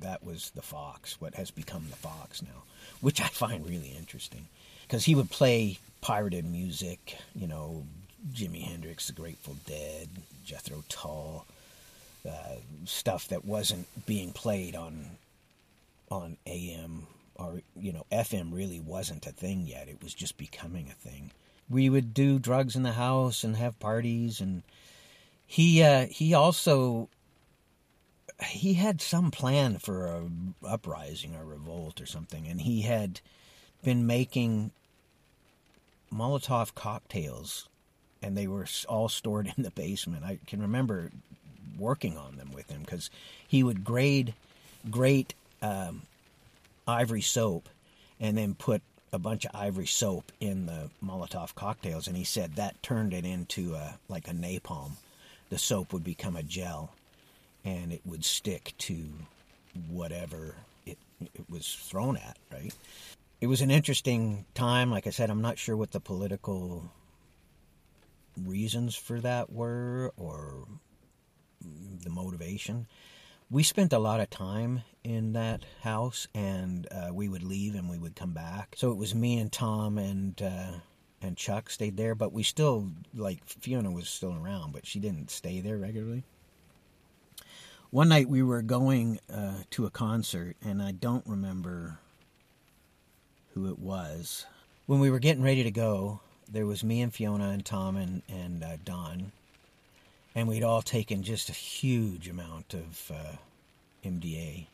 that 0.00 0.22
was 0.22 0.50
the 0.54 0.62
fox 0.62 1.20
what 1.20 1.34
has 1.34 1.50
become 1.50 1.86
the 1.90 1.96
fox 1.96 2.42
now 2.42 2.62
which 3.00 3.20
i 3.20 3.26
find 3.26 3.66
really 3.66 3.94
interesting. 3.98 4.46
Because 4.82 5.04
he 5.04 5.16
would 5.16 5.30
play 5.30 5.78
pirated 6.00 6.44
music 6.44 7.16
you 7.34 7.46
know 7.48 7.84
jimi 8.32 8.62
hendrix 8.62 9.06
the 9.06 9.12
grateful 9.12 9.56
dead 9.66 10.08
jethro 10.44 10.84
tull 10.88 11.46
uh, 12.28 12.56
stuff 12.84 13.28
that 13.28 13.44
wasn't 13.44 13.86
being 14.06 14.32
played 14.32 14.74
on 14.74 15.10
on 16.10 16.36
am 16.46 17.06
or 17.34 17.60
you 17.76 17.92
know 17.92 18.06
fm 18.12 18.52
really 18.52 18.80
wasn't 18.80 19.26
a 19.26 19.30
thing 19.30 19.66
yet. 19.66 19.88
It 19.88 20.02
was 20.02 20.14
just 20.14 20.36
becoming 20.38 20.88
a 20.90 21.08
thing. 21.08 21.30
We 21.68 21.90
would 21.90 22.14
do 22.14 22.38
drugs 22.38 22.76
in 22.76 22.82
the 22.84 22.92
house 22.92 23.44
and 23.44 23.56
have 23.56 23.78
parties 23.80 24.40
and 24.40 24.62
he 25.46 25.82
uh, 25.82 26.06
he 26.06 26.34
also 26.34 27.08
he 28.44 28.74
had 28.74 29.00
some 29.00 29.30
plan 29.30 29.78
for 29.78 30.06
a 30.06 30.28
uprising 30.66 31.34
or 31.34 31.44
revolt 31.44 32.00
or 32.00 32.06
something, 32.06 32.46
and 32.46 32.60
he 32.60 32.82
had 32.82 33.20
been 33.82 34.06
making 34.06 34.72
Molotov 36.12 36.74
cocktails, 36.74 37.68
and 38.20 38.36
they 38.36 38.46
were 38.46 38.66
all 38.88 39.08
stored 39.08 39.52
in 39.56 39.62
the 39.62 39.70
basement. 39.70 40.24
I 40.24 40.38
can 40.46 40.60
remember 40.60 41.10
working 41.78 42.16
on 42.16 42.36
them 42.36 42.52
with 42.52 42.68
him 42.68 42.80
because 42.80 43.10
he 43.46 43.62
would 43.62 43.84
grade 43.84 44.34
grate 44.90 45.34
um, 45.62 46.02
ivory 46.86 47.22
soap 47.22 47.68
and 48.20 48.36
then 48.36 48.54
put 48.54 48.82
a 49.12 49.18
bunch 49.18 49.44
of 49.44 49.54
ivory 49.54 49.86
soap 49.86 50.32
in 50.40 50.66
the 50.66 50.90
Molotov 51.04 51.54
cocktails, 51.54 52.08
and 52.08 52.16
he 52.16 52.24
said 52.24 52.56
that 52.56 52.82
turned 52.82 53.14
it 53.14 53.24
into 53.24 53.74
a, 53.74 53.98
like 54.08 54.26
a 54.28 54.32
napalm 54.32 54.92
the 55.48 55.58
soap 55.58 55.92
would 55.92 56.04
become 56.04 56.36
a 56.36 56.42
gel 56.42 56.92
and 57.64 57.92
it 57.92 58.02
would 58.04 58.24
stick 58.24 58.74
to 58.78 59.08
whatever 59.88 60.54
it, 60.86 60.98
it 61.20 61.48
was 61.48 61.74
thrown 61.74 62.16
at, 62.16 62.38
right? 62.52 62.74
It 63.40 63.48
was 63.48 63.60
an 63.60 63.70
interesting 63.70 64.46
time. 64.54 64.90
Like 64.90 65.06
I 65.06 65.10
said, 65.10 65.30
I'm 65.30 65.42
not 65.42 65.58
sure 65.58 65.76
what 65.76 65.90
the 65.90 66.00
political 66.00 66.90
reasons 68.44 68.94
for 68.94 69.20
that 69.20 69.52
were 69.52 70.12
or 70.16 70.66
the 72.02 72.10
motivation. 72.10 72.86
We 73.50 73.62
spent 73.62 73.92
a 73.92 73.98
lot 73.98 74.20
of 74.20 74.30
time 74.30 74.82
in 75.04 75.34
that 75.34 75.64
house, 75.82 76.26
and 76.34 76.86
uh, 76.90 77.10
we 77.12 77.28
would 77.28 77.44
leave 77.44 77.76
and 77.76 77.88
we 77.88 77.98
would 77.98 78.16
come 78.16 78.32
back. 78.32 78.74
So 78.76 78.90
it 78.90 78.96
was 78.96 79.14
me 79.14 79.38
and 79.38 79.52
Tom 79.52 79.98
and 79.98 80.40
uh, 80.42 80.72
and 81.26 81.36
Chuck 81.36 81.68
stayed 81.68 81.96
there, 81.96 82.14
but 82.14 82.32
we 82.32 82.42
still 82.42 82.88
like 83.14 83.44
Fiona 83.44 83.90
was 83.90 84.08
still 84.08 84.34
around, 84.34 84.72
but 84.72 84.86
she 84.86 84.98
didn't 85.00 85.30
stay 85.30 85.60
there 85.60 85.76
regularly. 85.76 86.22
One 87.90 88.08
night 88.08 88.28
we 88.28 88.42
were 88.42 88.62
going 88.62 89.20
uh, 89.32 89.62
to 89.70 89.86
a 89.86 89.90
concert, 89.90 90.56
and 90.64 90.82
I 90.82 90.92
don't 90.92 91.26
remember 91.26 91.98
who 93.54 93.68
it 93.68 93.78
was. 93.78 94.46
When 94.86 95.00
we 95.00 95.10
were 95.10 95.18
getting 95.18 95.42
ready 95.42 95.64
to 95.64 95.70
go, 95.70 96.20
there 96.50 96.66
was 96.66 96.84
me 96.84 97.00
and 97.02 97.12
Fiona 97.12 97.50
and 97.50 97.64
Tom 97.64 97.96
and 97.96 98.22
and 98.28 98.62
uh, 98.62 98.76
Don, 98.84 99.32
and 100.34 100.48
we'd 100.48 100.62
all 100.62 100.82
taken 100.82 101.22
just 101.22 101.48
a 101.48 101.52
huge 101.52 102.28
amount 102.28 102.74
of 102.74 103.12
uh, 103.14 103.36
MDA, 104.04 104.66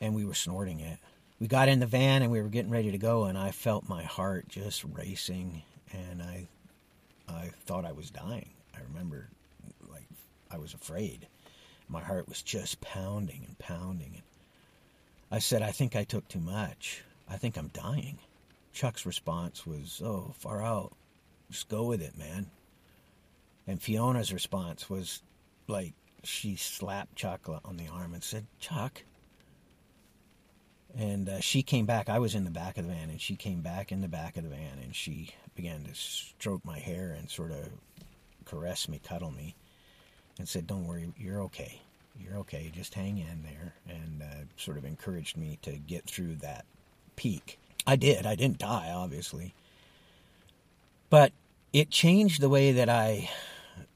and 0.00 0.14
we 0.14 0.24
were 0.24 0.34
snorting 0.34 0.80
it 0.80 0.98
we 1.40 1.48
got 1.48 1.68
in 1.68 1.80
the 1.80 1.86
van 1.86 2.22
and 2.22 2.30
we 2.30 2.40
were 2.40 2.48
getting 2.48 2.70
ready 2.70 2.92
to 2.92 2.98
go, 2.98 3.24
and 3.24 3.36
I 3.36 3.50
felt 3.50 3.88
my 3.88 4.02
heart 4.02 4.48
just 4.48 4.84
racing, 4.84 5.62
and 5.92 6.22
I, 6.22 6.46
I 7.28 7.50
thought 7.66 7.84
I 7.84 7.92
was 7.92 8.10
dying. 8.10 8.50
I 8.74 8.80
remember, 8.88 9.28
like, 9.88 10.08
I 10.50 10.58
was 10.58 10.74
afraid. 10.74 11.26
My 11.88 12.00
heart 12.00 12.28
was 12.28 12.42
just 12.42 12.80
pounding 12.80 13.44
and 13.46 13.58
pounding. 13.58 14.14
And 14.14 14.22
I 15.30 15.38
said, 15.38 15.62
I 15.62 15.72
think 15.72 15.96
I 15.96 16.04
took 16.04 16.28
too 16.28 16.40
much. 16.40 17.02
I 17.28 17.36
think 17.36 17.56
I'm 17.56 17.68
dying. 17.68 18.18
Chuck's 18.72 19.06
response 19.06 19.66
was, 19.66 20.00
Oh, 20.04 20.34
far 20.38 20.62
out. 20.62 20.92
Just 21.50 21.68
go 21.68 21.84
with 21.84 22.02
it, 22.02 22.16
man. 22.16 22.46
And 23.66 23.80
Fiona's 23.80 24.32
response 24.32 24.90
was 24.90 25.22
like 25.68 25.94
she 26.22 26.56
slapped 26.56 27.16
Chuck 27.16 27.48
on 27.64 27.76
the 27.76 27.88
arm 27.88 28.14
and 28.14 28.22
said, 28.22 28.46
Chuck, 28.58 29.02
and 30.96 31.28
uh, 31.28 31.40
she 31.40 31.62
came 31.62 31.86
back. 31.86 32.08
I 32.08 32.18
was 32.18 32.34
in 32.34 32.44
the 32.44 32.50
back 32.50 32.78
of 32.78 32.86
the 32.86 32.92
van, 32.92 33.10
and 33.10 33.20
she 33.20 33.36
came 33.36 33.60
back 33.60 33.90
in 33.90 34.00
the 34.00 34.08
back 34.08 34.36
of 34.36 34.44
the 34.44 34.50
van, 34.50 34.78
and 34.82 34.94
she 34.94 35.30
began 35.54 35.84
to 35.84 35.94
stroke 35.94 36.64
my 36.64 36.78
hair 36.78 37.16
and 37.18 37.28
sort 37.28 37.50
of 37.50 37.68
caress 38.44 38.88
me, 38.88 39.00
cuddle 39.02 39.30
me, 39.30 39.54
and 40.38 40.48
said, 40.48 40.66
"Don't 40.66 40.86
worry, 40.86 41.12
you're 41.18 41.42
okay. 41.42 41.80
You're 42.18 42.38
okay. 42.38 42.70
Just 42.74 42.94
hang 42.94 43.18
in 43.18 43.42
there," 43.42 43.74
and 43.88 44.22
uh, 44.22 44.44
sort 44.56 44.78
of 44.78 44.84
encouraged 44.84 45.36
me 45.36 45.58
to 45.62 45.72
get 45.72 46.04
through 46.04 46.36
that 46.36 46.64
peak. 47.16 47.58
I 47.86 47.96
did. 47.96 48.26
I 48.26 48.34
didn't 48.34 48.58
die, 48.58 48.92
obviously, 48.94 49.54
but 51.10 51.32
it 51.72 51.90
changed 51.90 52.40
the 52.40 52.48
way 52.48 52.72
that 52.72 52.88
I 52.88 53.30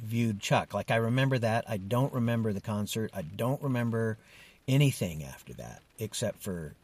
viewed 0.00 0.40
Chuck. 0.40 0.74
Like 0.74 0.90
I 0.90 0.96
remember 0.96 1.38
that. 1.38 1.64
I 1.68 1.76
don't 1.76 2.12
remember 2.12 2.52
the 2.52 2.60
concert. 2.60 3.10
I 3.14 3.22
don't 3.22 3.62
remember 3.62 4.18
anything 4.66 5.24
after 5.24 5.54
that 5.54 5.80
except 5.98 6.42
for 6.42 6.74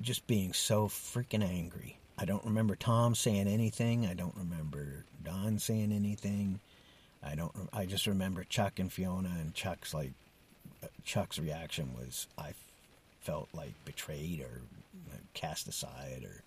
just 0.00 0.26
being 0.26 0.52
so 0.52 0.88
freaking 0.88 1.42
angry. 1.44 1.98
I 2.18 2.24
don't 2.24 2.44
remember 2.44 2.76
Tom 2.76 3.14
saying 3.14 3.46
anything. 3.46 4.06
I 4.06 4.14
don't 4.14 4.36
remember 4.36 5.04
Don 5.22 5.58
saying 5.58 5.92
anything. 5.92 6.60
I 7.22 7.34
don't. 7.34 7.52
I 7.72 7.86
just 7.86 8.06
remember 8.06 8.44
Chuck 8.44 8.78
and 8.78 8.92
Fiona, 8.92 9.30
and 9.40 9.54
Chuck's 9.54 9.92
like, 9.92 10.12
uh, 10.82 10.88
Chuck's 11.04 11.38
reaction 11.38 11.90
was 11.96 12.26
I 12.38 12.52
felt 13.20 13.48
like 13.52 13.72
betrayed 13.84 14.40
or 14.40 14.60
cast 15.34 15.68
aside 15.68 16.22
or 16.24 16.42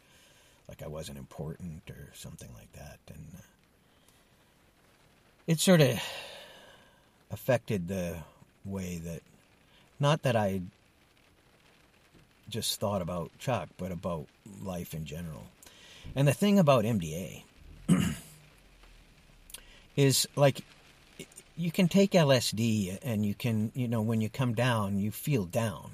like 0.68 0.82
I 0.82 0.88
wasn't 0.88 1.18
important 1.18 1.82
or 1.90 2.12
something 2.14 2.50
like 2.56 2.72
that, 2.74 3.00
and 3.10 3.26
uh, 3.36 3.42
it 5.48 5.60
sort 5.60 5.82
of 5.82 6.00
affected 7.32 7.88
the 7.88 8.18
way 8.66 8.98
that, 9.04 9.22
not 10.00 10.24
that 10.24 10.36
I 10.36 10.62
just 12.50 12.80
thought 12.80 13.02
about 13.02 13.32
Chuck, 13.40 13.70
but 13.78 13.92
about 13.92 14.28
life 14.64 14.94
in 14.94 15.06
general. 15.06 15.46
And 16.16 16.28
the 16.28 16.34
thing 16.34 16.60
about 16.60 16.86
MDA 16.86 17.44
is 19.96 20.28
like 20.36 20.62
you 21.56 21.72
can 21.72 21.88
take 21.88 22.12
LSD 22.12 23.00
and 23.04 23.26
you 23.26 23.34
can, 23.34 23.72
you 23.76 23.88
know, 23.88 24.02
when 24.02 24.22
you 24.22 24.30
come 24.30 24.54
down, 24.54 24.98
you 24.98 25.12
feel 25.12 25.46
down. 25.46 25.92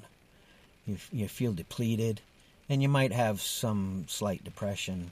You, 0.86 0.96
you 1.10 1.28
feel 1.28 1.52
depleted 1.52 2.20
and 2.68 2.80
you 2.80 2.88
might 2.88 3.12
have 3.12 3.40
some 3.40 4.04
slight 4.08 4.44
depression. 4.44 5.10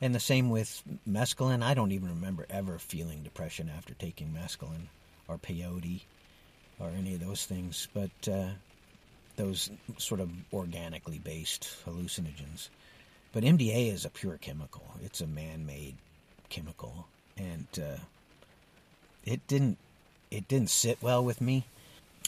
And 0.00 0.14
the 0.14 0.20
same 0.20 0.50
with 0.50 0.82
mescaline. 1.08 1.62
I 1.62 1.72
don't 1.72 1.92
even 1.92 2.10
remember 2.10 2.46
ever 2.50 2.78
feeling 2.78 3.22
depression 3.22 3.70
after 3.74 3.94
taking 3.94 4.28
mescaline 4.28 4.88
or 5.26 5.38
peyote 5.38 6.02
or 6.78 6.90
any 6.90 7.14
of 7.14 7.20
those 7.20 7.46
things. 7.46 7.88
But 7.94 8.28
uh, 8.30 8.48
those 9.36 9.70
sort 9.98 10.20
of 10.20 10.30
organically 10.52 11.18
based 11.18 11.68
hallucinogens. 11.86 12.68
But 13.32 13.44
MDA 13.44 13.92
is 13.92 14.04
a 14.04 14.10
pure 14.10 14.38
chemical. 14.38 14.84
It's 15.02 15.20
a 15.20 15.26
man-made 15.26 15.96
chemical, 16.48 17.08
and 17.36 17.66
uh, 17.76 17.98
it 19.24 19.46
didn't 19.48 19.78
it 20.30 20.48
didn't 20.48 20.70
sit 20.70 20.98
well 21.02 21.24
with 21.24 21.40
me. 21.40 21.66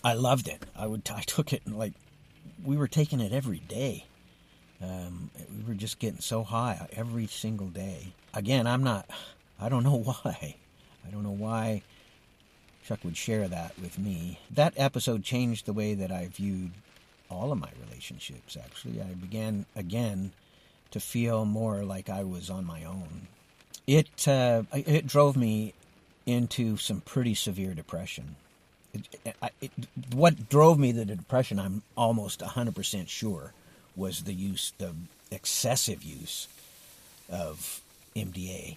I 0.03 0.15
loved 0.15 0.49
it. 0.49 0.63
I 0.77 0.87
would 0.87 1.09
I 1.15 1.21
took 1.23 1.53
it 1.53 1.63
like 1.67 1.93
we 2.65 2.77
were 2.77 2.89
taking 2.89 3.21
it 3.21 3.33
every 3.33 3.61
day. 3.61 4.07
Um, 4.83 5.31
we 5.57 5.65
were 5.67 5.79
just 5.79 5.99
getting 5.99 6.21
so 6.21 6.43
high 6.43 6.87
every 6.93 7.27
single 7.27 7.69
day. 7.69 8.13
Again, 8.35 8.67
I'm 8.67 8.83
not. 8.83 9.09
I 9.61 9.69
don't 9.69 9.85
know 9.85 9.97
why. 10.05 10.57
I 11.07 11.11
don't 11.11 11.23
know 11.23 11.31
why 11.31 11.83
Chuck 12.85 13.01
would 13.05 13.17
share 13.17 13.49
that 13.49 13.79
with 13.81 13.99
me. 13.99 14.39
That 14.51 14.75
episode 14.77 15.23
changed 15.23 15.67
the 15.67 15.73
way 15.73 15.95
that 15.95 16.13
I 16.13 16.29
viewed 16.29 16.73
all 17.30 17.52
of 17.52 17.59
my 17.59 17.71
relationships. 17.88 18.56
Actually, 18.56 19.00
I 19.00 19.14
began 19.14 19.66
again 19.75 20.33
to 20.90 21.00
feel 21.00 21.45
more 21.45 21.85
like 21.85 22.09
I 22.09 22.25
was 22.25 22.50
on 22.50 22.64
my 22.64 22.85
own. 22.85 23.28
It 23.87 24.26
uh, 24.26 24.62
it 24.73 25.06
drove 25.06 25.37
me 25.37 25.75
into 26.26 26.76
some 26.76 27.00
pretty 27.00 27.35
severe 27.35 27.73
depression. 27.73 28.37
It, 28.92 29.37
it, 29.61 29.71
what 30.12 30.49
drove 30.49 30.78
me 30.78 30.92
to 30.92 30.99
the 30.99 31.16
depression, 31.16 31.61
I'm 31.61 31.83
almost 31.97 32.40
100% 32.40 33.09
sure, 33.09 33.52
was 33.95 34.25
the 34.25 34.33
use, 34.35 34.73
the 34.78 34.95
excessive 35.30 36.02
use 36.02 36.49
of 37.30 37.80
MDA. 38.16 38.76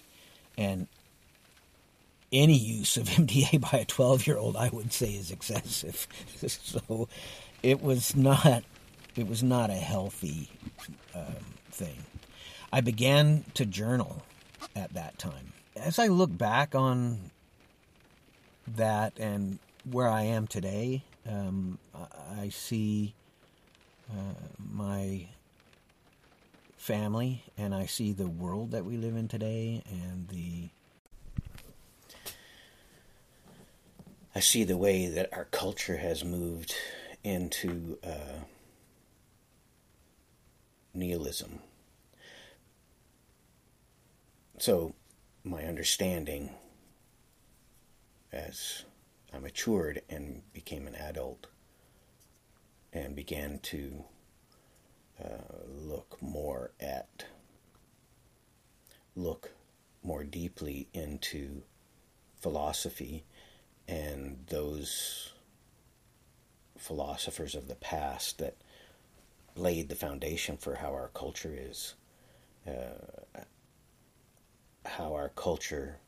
And 0.56 0.86
any 2.32 2.56
use 2.56 2.96
of 2.96 3.04
MDA 3.08 3.60
by 3.60 3.78
a 3.78 3.84
12 3.84 4.26
year 4.26 4.36
old, 4.36 4.56
I 4.56 4.68
would 4.68 4.92
say, 4.92 5.10
is 5.12 5.30
excessive. 5.30 6.06
so 6.46 7.08
it 7.62 7.82
was 7.82 8.16
not, 8.16 8.64
it 9.16 9.28
was 9.28 9.42
not 9.42 9.70
a 9.70 9.74
healthy 9.74 10.50
um, 11.14 11.44
thing. 11.70 11.96
I 12.72 12.80
began 12.80 13.44
to 13.54 13.66
journal 13.66 14.22
at 14.76 14.94
that 14.94 15.18
time. 15.18 15.52
As 15.76 15.98
I 15.98 16.06
look 16.06 16.36
back 16.36 16.74
on 16.74 17.30
that 18.76 19.18
and 19.18 19.58
where 19.90 20.08
I 20.08 20.22
am 20.22 20.46
today, 20.46 21.02
um, 21.28 21.78
I 22.38 22.48
see 22.50 23.14
uh, 24.10 24.34
my 24.72 25.26
family 26.76 27.42
and 27.58 27.74
I 27.74 27.86
see 27.86 28.12
the 28.12 28.26
world 28.26 28.70
that 28.70 28.84
we 28.84 28.96
live 28.96 29.16
in 29.16 29.28
today 29.28 29.82
and 29.90 30.28
the 30.28 30.68
I 34.34 34.40
see 34.40 34.62
the 34.62 34.76
way 34.76 35.06
that 35.06 35.28
our 35.32 35.46
culture 35.46 35.96
has 35.96 36.24
moved 36.24 36.74
into 37.24 37.98
uh, 38.04 38.44
nihilism. 40.94 41.60
So, 44.58 44.94
my 45.42 45.64
understanding 45.64 46.50
as 48.32 48.84
I 49.32 49.38
matured 49.38 50.02
and 50.08 50.42
became 50.52 50.86
an 50.86 50.94
adult 50.94 51.46
and 52.92 53.14
began 53.14 53.58
to 53.62 54.04
uh, 55.22 55.54
look 55.66 56.18
more 56.20 56.72
at, 56.80 57.24
look 59.14 59.52
more 60.02 60.24
deeply 60.24 60.88
into 60.92 61.62
philosophy 62.40 63.24
and 63.86 64.38
those 64.48 65.32
philosophers 66.80 67.54
of 67.54 67.68
the 67.68 67.74
past 67.76 68.38
that 68.38 68.56
laid 69.54 69.88
the 69.88 69.94
foundation 69.94 70.56
for 70.56 70.76
how 70.76 70.92
our 70.92 71.10
culture 71.14 71.54
is, 71.56 71.94
uh, 72.66 73.40
how 74.86 75.12
our 75.14 75.28
culture 75.28 75.98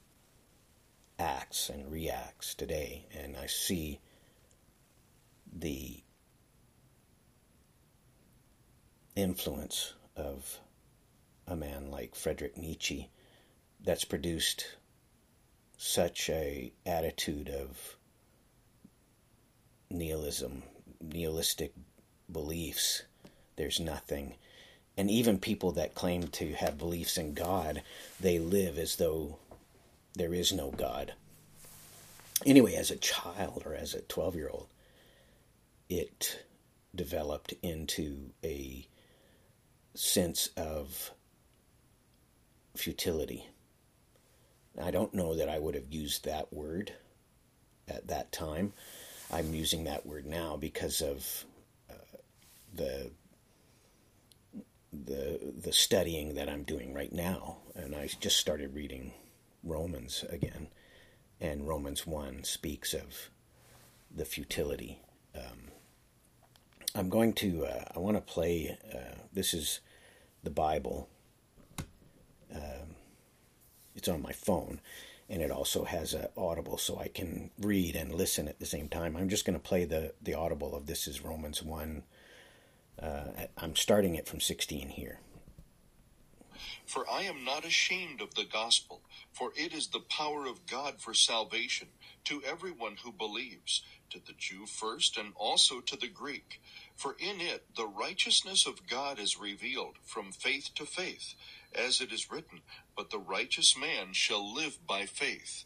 acts 1.19 1.69
and 1.69 1.91
reacts 1.91 2.55
today. 2.55 3.07
And 3.13 3.37
I 3.37 3.47
see 3.47 4.01
the 5.53 6.03
influence 9.15 9.95
of 10.17 10.59
a 11.47 11.55
man 11.55 11.91
like 11.91 12.15
Friedrich 12.15 12.57
Nietzsche 12.57 13.11
that's 13.85 14.05
produced 14.05 14.77
such 15.77 16.31
a 16.31 16.73
attitude 16.87 17.49
of 17.49 17.97
nihilism, 19.91 20.63
nihilistic 21.03 21.73
beliefs. 22.31 23.03
There's 23.57 23.81
nothing. 23.81 24.35
And 24.97 25.11
even 25.11 25.39
people 25.39 25.73
that 25.73 25.95
claim 25.95 26.29
to 26.29 26.53
have 26.55 26.79
beliefs 26.79 27.17
in 27.17 27.35
God, 27.35 27.83
they 28.21 28.39
live 28.39 28.79
as 28.79 28.97
though 28.97 29.39
there 30.15 30.35
is 30.35 30.53
no 30.53 30.71
God. 30.71 31.15
Anyway, 32.45 32.75
as 32.75 32.91
a 32.91 32.97
child 32.97 33.63
or 33.65 33.75
as 33.75 33.95
a 33.95 34.03
12 34.03 34.35
year 34.35 34.51
old, 34.51 34.69
it 35.89 36.45
developed 36.95 37.55
into 37.63 38.31
a 38.45 38.87
sense 39.95 40.51
of 40.57 41.11
futility 42.77 43.47
I 44.81 44.91
don't 44.91 45.13
know 45.13 45.35
that 45.35 45.49
I 45.49 45.59
would 45.59 45.75
have 45.75 45.93
used 45.93 46.25
that 46.25 46.53
word 46.53 46.93
at 47.89 48.07
that 48.09 48.33
time. 48.33 48.73
I'm 49.33 49.55
using 49.55 49.85
that 49.85 50.05
word 50.05 50.27
now 50.27 50.57
because 50.57 51.01
of 51.01 51.45
uh, 51.91 52.19
the 52.75 53.11
the 54.93 55.41
the 55.59 55.73
studying 55.73 56.35
that 56.35 56.51
I'm 56.51 56.65
doing 56.65 56.93
right 56.93 57.13
now, 57.13 57.57
and 57.75 57.95
I 57.95 58.11
just 58.21 58.37
started 58.37 58.75
reading 58.75 59.13
Romans 59.65 60.23
again, 60.29 60.69
and 61.41 61.67
Romans 61.67 62.07
one 62.07 62.45
speaks 62.45 62.93
of 62.93 63.31
the 64.15 64.27
futility. 64.27 65.01
Um, 65.35 65.71
I'm 66.95 67.09
going 67.09 67.33
to 67.35 67.65
uh, 67.65 67.85
I 67.97 67.99
want 68.01 68.19
to 68.19 68.21
play. 68.21 68.77
Uh, 68.95 69.17
this 69.33 69.55
is 69.55 69.81
the 70.43 70.51
Bible. 70.51 71.09
Um, 72.55 72.97
it's 73.95 74.09
on 74.09 74.21
my 74.21 74.33
phone 74.33 74.81
and 75.29 75.43
it 75.43 75.51
also 75.51 75.85
has 75.85 76.15
a 76.15 76.31
audible 76.37 76.79
so 76.79 76.99
I 76.99 77.09
can 77.09 77.51
read 77.59 77.97
and 77.97 78.13
listen 78.13 78.49
at 78.49 78.59
the 78.59 78.67
same 78.67 78.89
time. 78.89 79.17
I'm 79.17 79.29
just 79.29 79.45
going 79.45 79.59
to 79.59 79.61
play 79.61 79.85
the 79.85 80.15
the 80.23 80.35
audible 80.35 80.75
of 80.75 80.87
this 80.87 81.07
is 81.07 81.25
Romans 81.25 81.63
1 81.63 82.03
uh, 83.01 83.25
I'm 83.57 83.77
starting 83.77 84.15
it 84.15 84.29
from 84.29 84.41
16 84.41 84.91
here. 84.91 85.19
For 86.87 87.09
I 87.11 87.23
am 87.23 87.45
not 87.45 87.65
ashamed 87.65 88.21
of 88.21 88.35
the 88.35 88.45
gospel, 88.45 89.01
for 89.33 89.53
it 89.57 89.73
is 89.73 89.89
the 89.89 90.01
power 90.01 90.47
of 90.47 90.67
God 90.67 91.01
for 91.01 91.15
salvation 91.15 91.89
to 92.25 92.43
everyone 92.45 92.97
who 93.03 93.13
believes, 93.13 93.83
to 94.11 94.19
the 94.19 94.35
Jew 94.37 94.67
first 94.67 95.17
and 95.17 95.33
also 95.37 95.81
to 95.81 95.97
the 95.97 96.09
Greek. 96.09 96.61
For 96.97 97.17
in 97.19 97.41
it 97.41 97.75
the 97.75 97.87
righteousness 97.87 98.67
of 98.67 98.87
God 98.87 99.19
is 99.19 99.39
revealed 99.39 99.97
from 100.05 100.33
faith 100.33 100.71
to 100.77 100.87
faith 100.87 101.35
as 101.75 102.01
it 102.01 102.13
is 102.13 102.31
written, 102.31 102.61
But 102.97 103.11
the 103.11 103.19
righteous 103.19 103.77
man 103.77 104.13
shall 104.13 104.55
live 104.55 104.87
by 104.87 105.07
faith. 105.07 105.65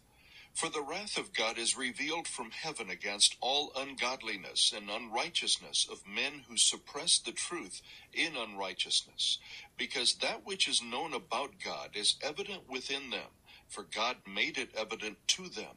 For 0.55 0.71
the 0.71 0.83
wrath 0.83 1.19
of 1.19 1.35
God 1.35 1.59
is 1.59 1.77
revealed 1.77 2.27
from 2.27 2.51
heaven 2.51 2.89
against 2.89 3.37
all 3.43 3.73
ungodliness 3.77 4.73
and 4.75 4.89
unrighteousness 4.89 5.87
of 5.91 6.07
men 6.07 6.45
who 6.49 6.57
suppress 6.57 7.19
the 7.19 7.33
truth 7.33 7.83
in 8.15 8.37
unrighteousness, 8.39 9.39
because 9.77 10.15
that 10.15 10.47
which 10.47 10.67
is 10.67 10.83
known 10.83 11.13
about 11.13 11.61
God 11.63 11.91
is 11.95 12.17
evident 12.23 12.63
within 12.71 13.11
them, 13.11 13.29
for 13.69 13.83
God 13.83 14.17
made 14.27 14.57
it 14.57 14.71
evident 14.75 15.19
to 15.29 15.51
them. 15.51 15.77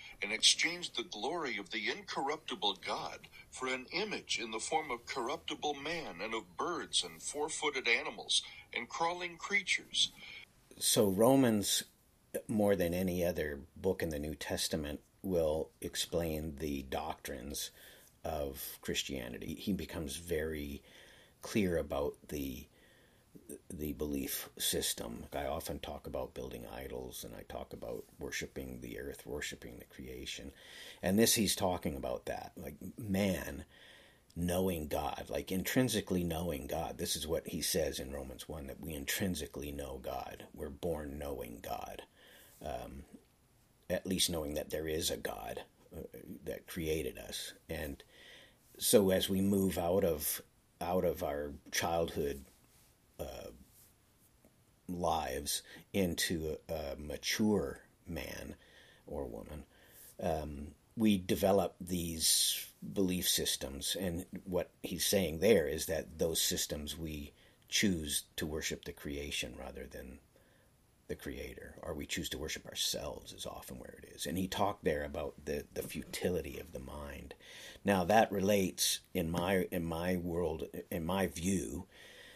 and 0.23 0.31
exchanged 0.31 0.95
the 0.95 1.03
glory 1.03 1.57
of 1.57 1.71
the 1.71 1.89
incorruptible 1.89 2.77
God 2.85 3.19
for 3.51 3.67
an 3.67 3.85
image 3.91 4.39
in 4.41 4.51
the 4.51 4.59
form 4.59 4.91
of 4.91 5.05
corruptible 5.05 5.73
man, 5.73 6.21
and 6.21 6.33
of 6.33 6.57
birds, 6.57 7.03
and 7.03 7.21
four 7.21 7.49
footed 7.49 7.87
animals, 7.87 8.43
and 8.73 8.89
crawling 8.89 9.37
creatures 9.37 10.11
so 10.81 11.07
Romans, 11.07 11.83
more 12.47 12.75
than 12.75 12.93
any 12.93 13.23
other 13.23 13.59
book 13.77 14.01
in 14.01 14.09
the 14.09 14.19
New 14.19 14.35
Testament, 14.35 14.99
will 15.21 15.69
explain 15.79 16.55
the 16.59 16.83
doctrines 16.83 17.71
of 18.23 18.79
Christianity. 18.81 19.55
He 19.55 19.73
becomes 19.73 20.15
very 20.15 20.81
clear 21.41 21.77
about 21.77 22.15
the 22.29 22.65
the 23.69 23.93
belief 23.93 24.49
system. 24.57 25.25
I 25.33 25.45
often 25.45 25.79
talk 25.79 26.07
about 26.07 26.33
building 26.33 26.65
idols 26.73 27.23
and 27.23 27.35
I 27.35 27.43
talk 27.43 27.73
about 27.73 28.03
worshiping 28.19 28.79
the 28.81 28.99
earth, 28.99 29.25
worshiping 29.25 29.77
the 29.79 29.85
creation. 29.85 30.51
And 31.01 31.17
this 31.17 31.35
he's 31.35 31.55
talking 31.55 31.95
about 31.95 32.25
that. 32.25 32.51
Like 32.57 32.75
man 32.97 33.65
knowing 34.35 34.87
God, 34.87 35.25
like 35.29 35.51
intrinsically 35.51 36.23
knowing 36.23 36.67
God. 36.67 36.97
This 36.97 37.15
is 37.15 37.27
what 37.27 37.47
he 37.47 37.61
says 37.61 37.99
in 37.99 38.13
Romans 38.13 38.47
1 38.47 38.67
that 38.67 38.79
we 38.79 38.93
intrinsically 38.93 39.71
know 39.71 39.99
God. 40.01 40.45
We're 40.53 40.69
born 40.69 41.17
knowing 41.17 41.59
God, 41.61 42.03
um, 42.65 43.03
at 43.89 44.07
least 44.07 44.29
knowing 44.29 44.53
that 44.53 44.69
there 44.69 44.87
is 44.87 45.09
a 45.09 45.17
God 45.17 45.63
uh, 45.95 46.01
that 46.45 46.67
created 46.67 47.17
us. 47.17 47.53
And 47.69 48.01
so 48.77 49.11
as 49.11 49.29
we 49.29 49.41
move 49.41 49.77
out 49.77 50.03
of 50.03 50.41
out 50.79 51.05
of 51.05 51.23
our 51.23 51.51
childhood 51.71 52.43
lives 54.87 55.61
into 55.93 56.57
a, 56.69 56.73
a, 56.73 56.95
mature 56.97 57.81
man 58.07 58.55
or 59.07 59.25
woman, 59.25 59.63
um, 60.21 60.67
we 60.97 61.17
develop 61.17 61.75
these 61.79 62.67
belief 62.93 63.27
systems. 63.27 63.95
And 63.99 64.25
what 64.45 64.69
he's 64.83 65.05
saying 65.05 65.39
there 65.39 65.67
is 65.67 65.85
that 65.85 66.19
those 66.19 66.41
systems 66.41 66.97
we 66.97 67.33
choose 67.69 68.23
to 68.35 68.45
worship 68.45 68.85
the 68.85 68.91
creation 68.91 69.55
rather 69.57 69.87
than 69.89 70.19
the 71.07 71.15
creator, 71.15 71.75
or 71.81 71.93
we 71.93 72.05
choose 72.05 72.29
to 72.29 72.37
worship 72.37 72.65
ourselves 72.65 73.33
is 73.33 73.45
often 73.45 73.77
where 73.77 73.97
it 74.01 74.13
is. 74.15 74.25
And 74.25 74.37
he 74.37 74.47
talked 74.47 74.85
there 74.85 75.03
about 75.03 75.33
the, 75.43 75.65
the 75.73 75.83
futility 75.83 76.57
of 76.57 76.71
the 76.71 76.79
mind. 76.79 77.33
Now 77.83 78.05
that 78.05 78.31
relates 78.31 78.99
in 79.13 79.29
my 79.29 79.67
in 79.71 79.83
my 79.83 80.15
world, 80.15 80.67
in 80.89 81.05
my 81.05 81.27
view, 81.27 81.85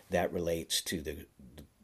that 0.10 0.34
relates 0.34 0.82
to 0.82 1.02
the 1.02 1.26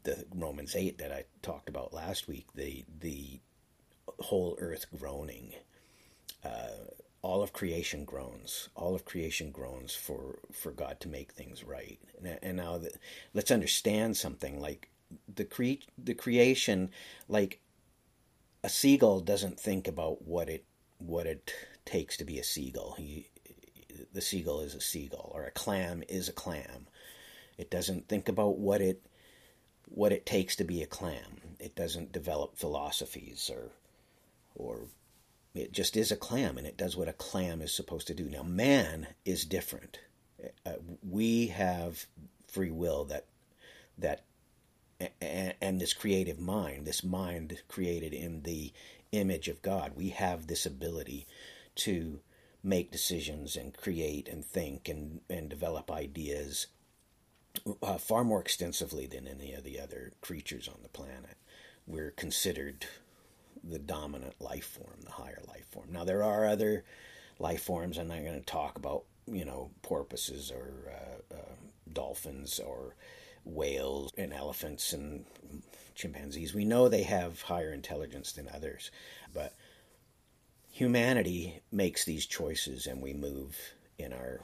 the 0.04 0.24
Romans 0.34 0.74
eight 0.74 0.98
that 0.98 1.12
I 1.12 1.24
talked 1.42 1.68
about 1.68 1.92
last 1.92 2.28
week, 2.28 2.46
the 2.54 2.84
the 3.00 3.40
whole 4.18 4.56
earth 4.58 4.86
groaning. 4.98 5.54
Uh, 6.44 6.90
all 7.22 7.40
of 7.42 7.52
creation 7.52 8.04
groans. 8.04 8.68
All 8.74 8.94
of 8.94 9.04
creation 9.04 9.52
groans 9.52 9.94
for 9.94 10.40
for 10.52 10.72
God 10.72 10.98
to 11.00 11.08
make 11.08 11.32
things 11.32 11.62
right. 11.62 12.00
And, 12.18 12.38
and 12.42 12.56
now, 12.56 12.78
the, 12.78 12.90
let's 13.32 13.52
understand 13.52 14.16
something. 14.16 14.60
Like 14.60 14.90
the 15.32 15.44
cre- 15.44 15.86
the 15.96 16.14
creation, 16.14 16.90
like 17.28 17.60
a 18.64 18.68
seagull 18.68 19.20
doesn't 19.20 19.58
think 19.58 19.86
about 19.86 20.22
what 20.22 20.48
it 20.48 20.64
what 20.98 21.26
it 21.26 21.54
takes 21.84 22.16
to 22.16 22.24
be 22.24 22.38
a 22.38 22.44
seagull. 22.44 22.94
He, 22.98 23.28
the 24.12 24.20
seagull 24.20 24.60
is 24.60 24.74
a 24.74 24.80
seagull, 24.80 25.30
or 25.34 25.44
a 25.44 25.50
clam 25.50 26.02
is 26.08 26.28
a 26.28 26.32
clam. 26.32 26.88
It 27.58 27.70
doesn't 27.70 28.08
think 28.08 28.28
about 28.28 28.58
what 28.58 28.80
it 28.80 29.02
what 29.86 30.12
it 30.12 30.24
takes 30.24 30.56
to 30.56 30.64
be 30.64 30.82
a 30.82 30.86
clam. 30.86 31.40
It 31.58 31.74
doesn't 31.74 32.12
develop 32.12 32.56
philosophies 32.56 33.50
or 33.52 33.70
or 34.54 34.86
it 35.54 35.72
just 35.72 35.96
is 35.96 36.10
a 36.10 36.16
clam 36.16 36.56
and 36.56 36.66
it 36.66 36.76
does 36.76 36.96
what 36.96 37.08
a 37.08 37.12
clam 37.12 37.60
is 37.60 37.74
supposed 37.74 38.06
to 38.06 38.14
do. 38.14 38.28
Now, 38.28 38.42
man 38.42 39.08
is 39.24 39.44
different. 39.44 40.00
Uh, 40.64 40.72
we 41.08 41.48
have 41.48 42.06
free 42.46 42.70
will 42.70 43.04
that 43.06 43.26
that 43.98 44.24
and, 45.20 45.54
and 45.60 45.80
this 45.80 45.92
creative 45.92 46.38
mind, 46.38 46.86
this 46.86 47.04
mind 47.04 47.62
created 47.68 48.12
in 48.12 48.42
the 48.42 48.72
image 49.10 49.48
of 49.48 49.62
God, 49.62 49.92
we 49.94 50.10
have 50.10 50.46
this 50.46 50.64
ability 50.64 51.26
to 51.74 52.20
make 52.62 52.92
decisions 52.92 53.56
and 53.56 53.76
create 53.76 54.28
and 54.28 54.44
think 54.44 54.88
and, 54.88 55.20
and 55.28 55.48
develop 55.48 55.90
ideas 55.90 56.68
uh, 57.82 57.98
far 57.98 58.24
more 58.24 58.40
extensively 58.40 59.06
than 59.06 59.28
any 59.28 59.52
of 59.52 59.64
the 59.64 59.80
other 59.80 60.12
creatures 60.20 60.68
on 60.68 60.78
the 60.82 60.88
planet. 60.88 61.36
We're 61.86 62.10
considered 62.10 62.86
the 63.62 63.78
dominant 63.78 64.40
life 64.40 64.66
form, 64.66 65.00
the 65.04 65.12
higher 65.12 65.42
life 65.48 65.66
form. 65.70 65.88
Now 65.90 66.04
there 66.04 66.22
are 66.22 66.46
other 66.46 66.84
life 67.38 67.62
forms. 67.62 67.98
I'm 67.98 68.08
not 68.08 68.22
going 68.22 68.38
to 68.38 68.40
talk 68.40 68.76
about 68.76 69.04
you 69.26 69.44
know 69.44 69.70
porpoises 69.82 70.50
or 70.50 70.90
uh, 70.90 71.34
uh, 71.34 71.54
dolphins 71.92 72.58
or 72.58 72.94
whales 73.44 74.12
and 74.16 74.32
elephants 74.32 74.92
and 74.92 75.24
chimpanzees. 75.94 76.54
We 76.54 76.64
know 76.64 76.88
they 76.88 77.02
have 77.02 77.42
higher 77.42 77.72
intelligence 77.72 78.32
than 78.32 78.48
others, 78.52 78.90
but 79.32 79.54
humanity 80.70 81.60
makes 81.70 82.04
these 82.04 82.26
choices 82.26 82.86
and 82.86 83.02
we 83.02 83.12
move 83.12 83.58
in 83.98 84.12
our 84.12 84.40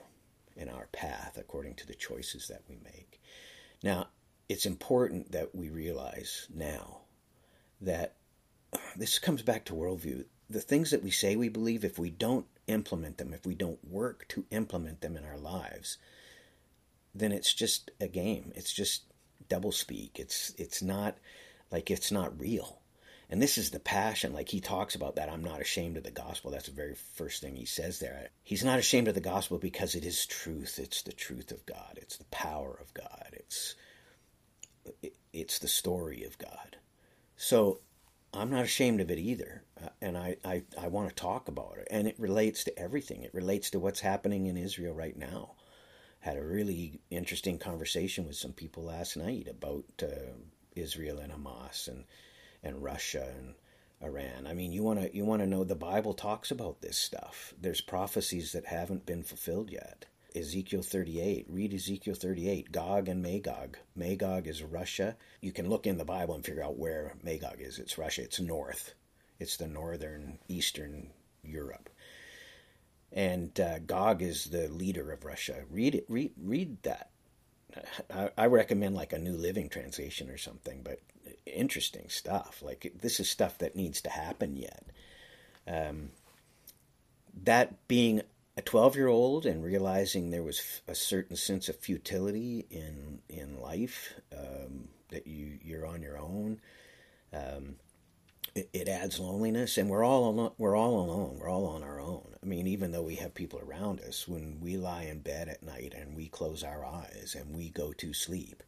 in 0.59 0.69
our 0.69 0.89
path 0.93 1.39
according 1.39 1.75
to 1.77 1.87
the 1.87 1.95
choices 1.95 2.49
that 2.49 2.63
we 2.69 2.77
make. 2.85 3.21
Now, 3.83 4.09
it's 4.49 4.67
important 4.67 5.33
that 5.33 5.55
we 5.55 5.69
realize 5.69 6.49
now 6.55 7.03
that 7.81 8.17
this 8.97 9.19
comes 9.19 9.43
back 9.43 9.65
to 9.67 9.75
worldview. 9.75 10.25
The 10.51 10.61
things 10.61 10.91
that 10.91 11.03
we 11.03 11.11
say 11.11 11.37
we 11.37 11.49
believe, 11.49 11.85
if 11.85 11.99
we 11.99 12.11
don't 12.11 12.47
implement 12.67 13.19
them, 13.19 13.33
if 13.33 13.47
we 13.47 13.55
don't 13.55 13.83
work 13.87 14.27
to 14.29 14.45
implement 14.51 15.01
them 15.01 15.17
in 15.17 15.25
our 15.25 15.39
lives, 15.39 15.99
then 17.15 17.33
it's 17.33 17.53
just 17.53 17.91
a 18.01 18.09
game. 18.09 18.53
It's 18.55 18.73
just 18.73 19.05
double 19.49 19.73
speak. 19.73 20.19
It's 20.19 20.55
it's 20.59 20.83
not 20.83 21.19
like 21.71 21.91
it's 21.91 22.13
not 22.13 22.39
real. 22.41 22.81
And 23.31 23.43
this 23.43 23.59
is 23.59 23.71
the 23.71 23.81
passion. 23.81 24.33
Like 24.33 24.49
he 24.49 24.61
talks 24.61 24.95
about 24.95 25.17
that. 25.17 25.29
I'm 25.29 25.45
not 25.45 25.61
ashamed 25.61 25.97
of 25.99 26.05
the 26.05 26.11
gospel. 26.11 26.51
That's 26.51 26.67
the 26.67 26.73
very 26.73 26.95
first 26.95 27.43
thing 27.43 27.57
he 27.57 27.67
says 27.67 27.99
there. 27.99 28.31
He's 28.43 28.65
not 28.65 28.79
ashamed 28.79 29.09
of 29.09 29.15
the 29.15 29.21
gospel 29.21 29.59
because 29.59 29.95
it 29.95 30.05
is 30.05 30.27
truth. 30.27 30.79
It's 30.79 31.03
the 31.03 31.13
truth 31.13 31.51
of 31.51 31.67
God. 31.67 31.97
It's 31.97 32.17
the 32.17 32.25
power 32.25 32.79
of 32.81 32.95
God. 32.95 33.29
It's 33.33 33.75
it's 35.33 35.59
the 35.59 35.69
story 35.69 36.25
of 36.25 36.39
God. 36.39 36.79
So 37.37 37.81
I'm 38.33 38.51
not 38.51 38.65
ashamed 38.65 39.03
of 39.03 39.11
it 39.11 39.19
either. 39.19 39.63
Uh, 39.83 39.89
and 40.01 40.17
I, 40.17 40.37
I, 40.43 40.63
I 40.81 40.89
want 40.89 41.11
to 41.11 41.15
talk 41.15 41.49
about 41.49 41.77
it. 41.77 41.89
And 41.91 42.09
it 42.09 42.19
relates 42.19 42.65
to 42.65 42.79
everything. 42.79 43.23
It 43.23 43.35
relates 43.35 43.71
to 43.71 43.79
what's 43.79 44.01
happening 44.01 44.47
in 44.47 44.57
Israel 44.57 44.95
right 44.95 45.17
now. 45.17 45.53
Had 46.21 46.39
a 46.39 46.45
really 46.45 47.01
interesting 47.11 47.59
conversation 47.59 48.27
with 48.27 48.37
some 48.37 48.53
people 48.53 48.85
last 48.85 49.19
night 49.19 49.47
about 49.49 49.85
uh, 50.03 50.33
Israel 50.75 51.19
and 51.19 51.33
Hamas 51.33 51.89
and, 51.89 52.05
and 52.69 52.83
Russia 52.83 53.33
and 53.37 53.55
Iran. 54.01 54.47
I 54.47 54.55
mean, 54.55 54.71
you 54.71 54.83
want 54.83 55.01
to 55.01 55.17
you 55.17 55.25
want 55.25 55.43
to 55.43 55.47
know 55.47 55.65
the 55.65 55.75
Bible 55.75 56.15
talks 56.15 56.51
about 56.51 56.81
this 56.81 56.97
stuff. 56.97 57.55
There's 57.61 57.81
prophecies 57.81 58.53
that 58.53 58.67
haven't 58.67 59.07
been 59.07 59.25
fulfilled 59.25 59.71
yet. 59.71 60.07
Ezekiel 60.37 60.83
38. 60.83 61.47
Read 61.49 61.75
Ezekiel 61.75 62.15
38. 62.15 62.71
Gog 62.71 63.09
and 63.09 63.23
Magog. 63.23 63.79
Magog 63.97 64.47
is 64.47 64.63
Russia. 64.63 65.17
You 65.41 65.53
can 65.53 65.69
look 65.69 65.87
in 65.87 65.99
the 65.99 66.05
Bible 66.05 66.35
and 66.35 66.45
figure 66.45 66.63
out 66.63 66.79
where 66.79 67.15
Magog 67.23 67.61
is. 67.61 67.79
It's 67.79 67.99
Russia. 67.99 68.23
It's 68.23 68.39
north. 68.39 68.95
It's 69.41 69.57
the 69.57 69.67
northern, 69.67 70.39
eastern 70.49 71.11
Europe. 71.43 71.89
And 73.11 73.59
uh, 73.59 73.79
Gog 73.81 74.23
is 74.23 74.47
the 74.47 74.69
leader 74.69 75.11
of 75.13 75.25
Russia. 75.25 75.65
Read 75.71 75.95
it. 75.95 76.05
Read, 76.09 76.33
read 76.37 76.83
that. 76.83 77.11
I, 78.13 78.31
I 78.37 78.47
recommend 78.47 78.95
like 78.95 79.13
a 79.13 79.19
New 79.19 79.37
Living 79.37 79.69
Translation 79.69 80.31
or 80.31 80.39
something, 80.39 80.83
but 80.83 81.01
interesting 81.47 82.09
stuff. 82.09 82.63
Like 82.63 82.93
this 83.01 83.21
is 83.21 83.29
stuff 83.29 83.59
that 83.59 83.77
needs 83.77 84.01
to 84.03 84.11
happen 84.11 84.57
yet. 84.57 84.85
Um, 85.67 86.11
that 87.45 87.87
being 87.89 88.23
a 88.59 88.63
12 88.63 88.97
year 88.97 89.07
old 89.07 89.47
and 89.47 89.65
realizing 89.65 90.31
there 90.31 90.43
was 90.43 90.83
a 90.89 90.95
certain 90.95 91.37
sense 91.37 91.69
of 91.69 91.77
futility 91.77 92.67
in 92.71 93.21
in 93.29 93.61
life 93.61 94.15
um, 94.37 94.89
that 95.11 95.29
you 95.29 95.59
you're 95.63 95.87
on 95.87 96.03
your 96.03 96.19
own 96.19 96.61
um, 97.33 97.77
it, 98.57 98.69
it, 98.73 98.89
adds 98.89 99.21
loneliness 99.21 99.79
and 99.79 99.89
we're 99.89 100.03
all 100.03 100.29
alone 100.29 100.51
we're 100.59 100.77
all 100.77 100.99
alone 100.99 101.39
we're 101.39 101.49
all 101.49 101.67
on 101.67 101.85
our 101.85 102.01
own 102.01 102.35
i 102.43 102.47
mean 102.47 102.67
even 102.67 102.91
though 102.91 103.03
we 103.03 103.15
have 103.15 103.33
people 103.33 103.61
around 103.61 104.01
us 104.01 104.27
when 104.27 104.59
we 104.61 104.77
lie 104.77 105.05
in 105.05 105.21
bed 105.21 105.49
at 105.49 105.63
night 105.63 105.95
and 105.97 106.17
we 106.17 106.27
close 106.27 106.65
our 106.65 106.85
eyes 106.85 107.37
and 107.39 107.55
we 107.55 107.71
go 107.71 107.93
to 107.93 108.13
sleep 108.13 108.65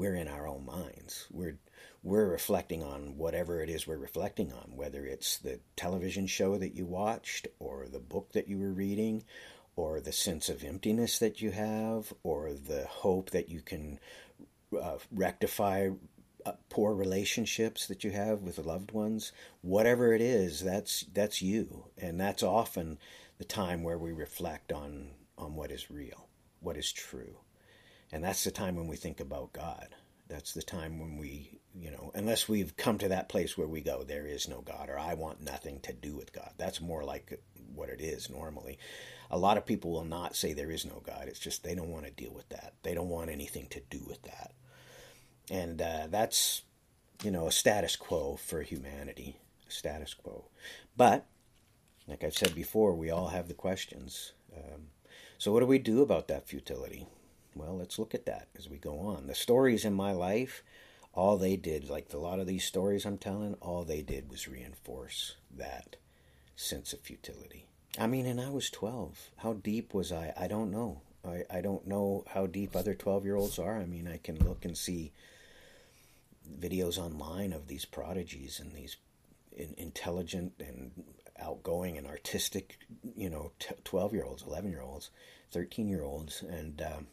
we're 0.00 0.14
in 0.14 0.28
our 0.28 0.48
own 0.48 0.64
minds. 0.64 1.26
We're 1.30 1.58
we're 2.02 2.30
reflecting 2.30 2.82
on 2.82 3.18
whatever 3.18 3.62
it 3.62 3.68
is 3.68 3.86
we're 3.86 3.98
reflecting 3.98 4.50
on, 4.50 4.72
whether 4.74 5.04
it's 5.04 5.36
the 5.36 5.60
television 5.76 6.26
show 6.26 6.56
that 6.56 6.74
you 6.74 6.86
watched, 6.86 7.48
or 7.58 7.86
the 7.86 7.98
book 7.98 8.32
that 8.32 8.48
you 8.48 8.58
were 8.58 8.72
reading, 8.72 9.24
or 9.76 10.00
the 10.00 10.10
sense 10.10 10.48
of 10.48 10.64
emptiness 10.64 11.18
that 11.18 11.42
you 11.42 11.50
have, 11.50 12.14
or 12.22 12.54
the 12.54 12.86
hope 12.88 13.28
that 13.32 13.50
you 13.50 13.60
can 13.60 14.00
uh, 14.80 14.96
rectify 15.12 15.90
uh, 16.46 16.52
poor 16.70 16.94
relationships 16.94 17.86
that 17.86 18.02
you 18.02 18.10
have 18.10 18.40
with 18.40 18.56
loved 18.56 18.92
ones. 18.92 19.32
Whatever 19.60 20.14
it 20.14 20.22
is, 20.22 20.64
that's 20.64 21.04
that's 21.12 21.42
you, 21.42 21.84
and 21.98 22.18
that's 22.18 22.42
often 22.42 22.98
the 23.36 23.44
time 23.44 23.82
where 23.82 23.98
we 23.98 24.12
reflect 24.12 24.72
on 24.72 25.10
on 25.36 25.56
what 25.56 25.70
is 25.70 25.90
real, 25.90 26.26
what 26.60 26.78
is 26.78 26.90
true, 26.90 27.36
and 28.12 28.22
that's 28.24 28.44
the 28.44 28.50
time 28.50 28.76
when 28.76 28.88
we 28.88 28.96
think 28.96 29.20
about 29.20 29.52
God. 29.52 29.88
That's 30.28 30.52
the 30.52 30.62
time 30.62 31.00
when 31.00 31.16
we 31.16 31.60
you 31.78 31.90
know, 31.90 32.10
unless 32.14 32.48
we've 32.48 32.76
come 32.76 32.98
to 32.98 33.08
that 33.08 33.28
place 33.28 33.56
where 33.56 33.68
we 33.68 33.80
go, 33.80 34.02
there 34.02 34.26
is 34.26 34.48
no 34.48 34.60
God, 34.60 34.88
or 34.88 34.98
I 34.98 35.14
want 35.14 35.42
nothing 35.42 35.80
to 35.80 35.92
do 35.92 36.16
with 36.16 36.32
God. 36.32 36.50
That's 36.56 36.80
more 36.80 37.04
like 37.04 37.40
what 37.74 37.88
it 37.88 38.00
is 38.00 38.28
normally. 38.28 38.78
A 39.30 39.38
lot 39.38 39.56
of 39.56 39.66
people 39.66 39.92
will 39.92 40.04
not 40.04 40.34
say 40.34 40.52
there 40.52 40.70
is 40.70 40.84
no 40.84 41.00
God. 41.04 41.28
It's 41.28 41.38
just 41.38 41.62
they 41.62 41.74
don't 41.74 41.90
want 41.90 42.04
to 42.06 42.10
deal 42.10 42.32
with 42.32 42.48
that. 42.48 42.74
They 42.82 42.94
don't 42.94 43.08
want 43.08 43.30
anything 43.30 43.68
to 43.70 43.80
do 43.88 44.04
with 44.08 44.22
that. 44.22 44.52
And 45.48 45.80
uh, 45.80 46.08
that's, 46.10 46.62
you 47.22 47.30
know, 47.30 47.46
a 47.46 47.52
status 47.52 47.94
quo 47.94 48.36
for 48.36 48.62
humanity, 48.62 49.36
a 49.68 49.70
status 49.70 50.14
quo. 50.14 50.46
But, 50.96 51.26
like 52.08 52.24
I've 52.24 52.36
said 52.36 52.54
before, 52.54 52.94
we 52.94 53.10
all 53.10 53.28
have 53.28 53.46
the 53.46 53.54
questions. 53.54 54.32
Um, 54.56 54.88
So, 55.38 55.52
what 55.52 55.60
do 55.60 55.66
we 55.66 55.78
do 55.78 56.02
about 56.02 56.26
that 56.28 56.48
futility? 56.48 57.06
Well, 57.54 57.76
let's 57.76 57.98
look 57.98 58.14
at 58.14 58.26
that 58.26 58.48
as 58.56 58.68
we 58.68 58.78
go 58.78 58.98
on. 59.00 59.26
The 59.26 59.34
stories 59.34 59.84
in 59.84 59.94
my 59.94 60.12
life, 60.12 60.62
all 61.12 61.36
they 61.36 61.56
did, 61.56 61.90
like 61.90 62.12
a 62.12 62.18
lot 62.18 62.38
of 62.38 62.46
these 62.46 62.64
stories 62.64 63.04
I'm 63.04 63.18
telling, 63.18 63.54
all 63.54 63.84
they 63.84 64.02
did 64.02 64.30
was 64.30 64.48
reinforce 64.48 65.36
that 65.56 65.96
sense 66.56 66.92
of 66.92 67.00
futility. 67.00 67.66
I 67.98 68.06
mean, 68.06 68.26
and 68.26 68.40
I 68.40 68.50
was 68.50 68.70
12. 68.70 69.30
How 69.38 69.54
deep 69.54 69.92
was 69.94 70.12
I? 70.12 70.32
I 70.36 70.46
don't 70.46 70.70
know. 70.70 71.00
I, 71.26 71.44
I 71.50 71.60
don't 71.60 71.86
know 71.86 72.24
how 72.28 72.46
deep 72.46 72.76
other 72.76 72.94
12 72.94 73.24
year 73.24 73.36
olds 73.36 73.58
are. 73.58 73.78
I 73.78 73.86
mean, 73.86 74.06
I 74.06 74.18
can 74.18 74.38
look 74.38 74.64
and 74.64 74.76
see 74.76 75.12
videos 76.58 76.98
online 76.98 77.52
of 77.52 77.66
these 77.66 77.84
prodigies 77.84 78.60
and 78.60 78.74
these 78.74 78.96
in, 79.52 79.74
intelligent 79.76 80.52
and 80.60 80.92
outgoing 81.38 81.98
and 81.98 82.06
artistic, 82.06 82.78
you 83.16 83.28
know, 83.28 83.52
12 83.84 84.14
year 84.14 84.24
olds, 84.24 84.44
11 84.46 84.70
year 84.70 84.82
olds, 84.82 85.10
13 85.50 85.88
year 85.88 86.02
olds. 86.02 86.42
And 86.42 86.80
um, 86.82 87.06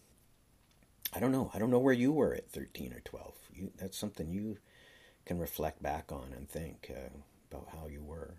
I 1.14 1.20
don't 1.20 1.32
know. 1.32 1.52
I 1.54 1.60
don't 1.60 1.72
know 1.72 1.80
where 1.80 1.94
you 1.94 2.12
were 2.12 2.34
at 2.34 2.52
13 2.52 2.94
or 2.94 3.00
12. 3.00 3.34
You, 3.54 3.72
that's 3.78 3.98
something 3.98 4.30
you 4.30 4.58
can 5.26 5.40
reflect 5.40 5.82
back 5.82 6.12
on 6.12 6.34
and 6.36 6.50
think 6.50 6.92
uh, 6.94 7.10
about 7.52 7.70
how 7.74 7.88
you 7.88 8.04
were. 8.04 8.36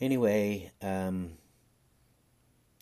Anyway, 0.00 0.72
um, 0.82 1.32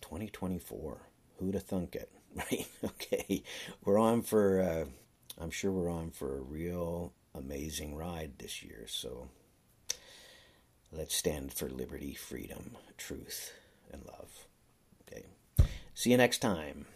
2024. 0.03 1.03
Who'd 1.39 1.55
have 1.55 1.65
thunk 1.65 1.95
it, 1.95 2.11
right? 2.37 2.67
okay, 2.85 3.43
we're 3.85 3.99
on 3.99 4.23
for, 4.23 4.61
uh, 4.61 4.85
I'm 5.41 5.51
sure 5.51 5.71
we're 5.71 5.91
on 5.91 6.11
for 6.11 6.37
a 6.37 6.43
real 6.43 7.13
amazing 7.35 7.95
ride 7.95 8.39
this 8.39 8.63
year. 8.63 8.87
So 8.89 9.29
let's 10.91 11.15
stand 11.15 11.53
for 11.53 11.69
liberty, 11.69 12.15
freedom, 12.15 12.77
truth, 12.97 13.53
and 13.93 14.05
love. 14.07 14.47
Okay. 15.03 15.27
See 15.95 16.11
you 16.11 16.17
next 16.17 16.39
time. 16.39 16.87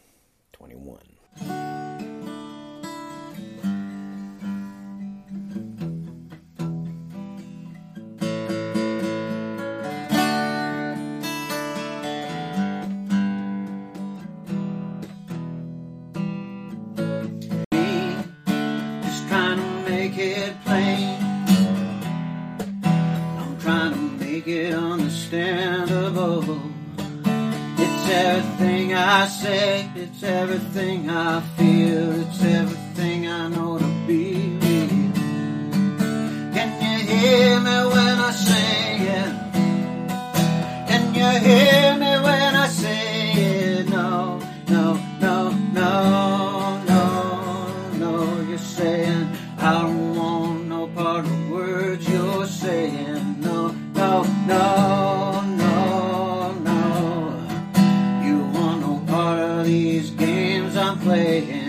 Games 61.17 61.62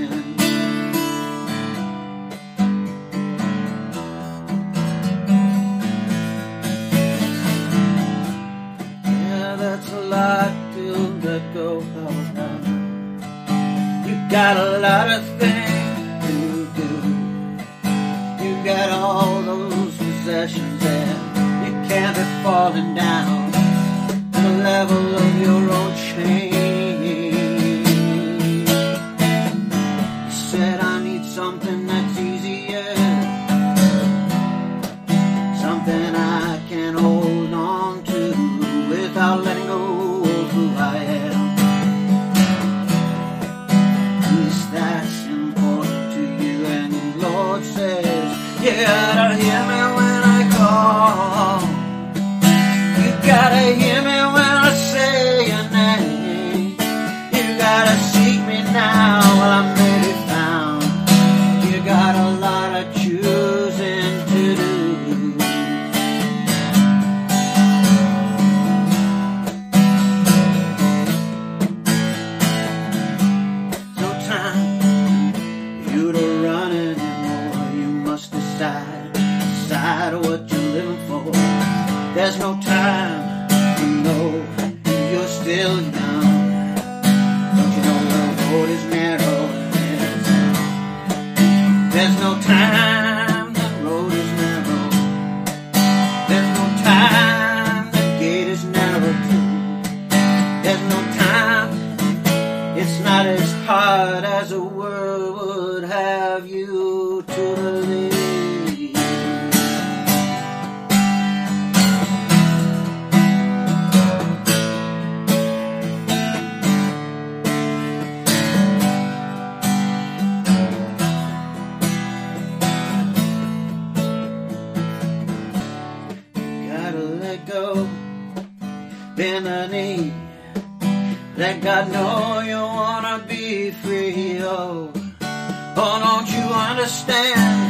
Let 131.36 131.62
God 131.62 131.92
know 131.92 132.40
you 132.42 132.56
wanna 132.56 133.26
be 133.28 133.72
free. 133.72 134.40
Oh, 134.42 134.92
oh, 135.22 136.00
don't 136.06 136.30
you 136.30 136.46
understand? 136.70 137.63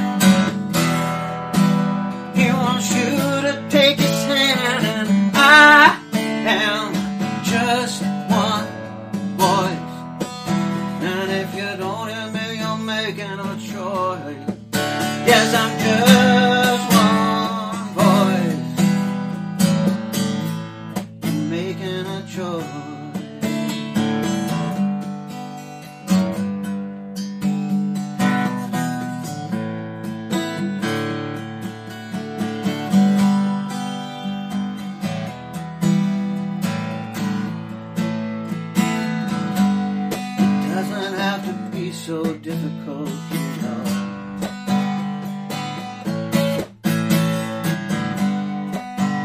doesn't 40.93 41.19
have 41.19 41.45
to 41.45 41.53
be 41.75 41.91
so 41.91 42.23
difficult, 42.35 43.09
you 43.31 43.39
know. 43.61 43.83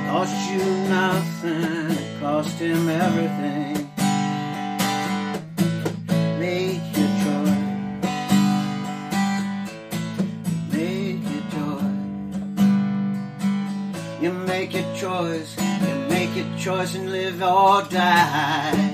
Cost 0.08 0.50
you 0.50 0.64
nothing, 0.88 1.90
it 1.90 2.20
cost 2.20 2.58
him 2.58 2.88
everything. 2.88 3.90
Make 6.40 6.82
your 6.96 7.12
choice. 7.22 7.58
make 10.72 11.22
your 11.34 11.44
choice. 11.54 11.98
You 14.22 14.32
make 14.32 14.72
your 14.72 14.94
choice, 14.94 15.56
you 15.86 15.94
make 16.08 16.34
your 16.34 16.58
choice 16.58 16.94
and 16.94 17.12
live 17.12 17.42
or 17.42 17.82
die. 17.82 18.87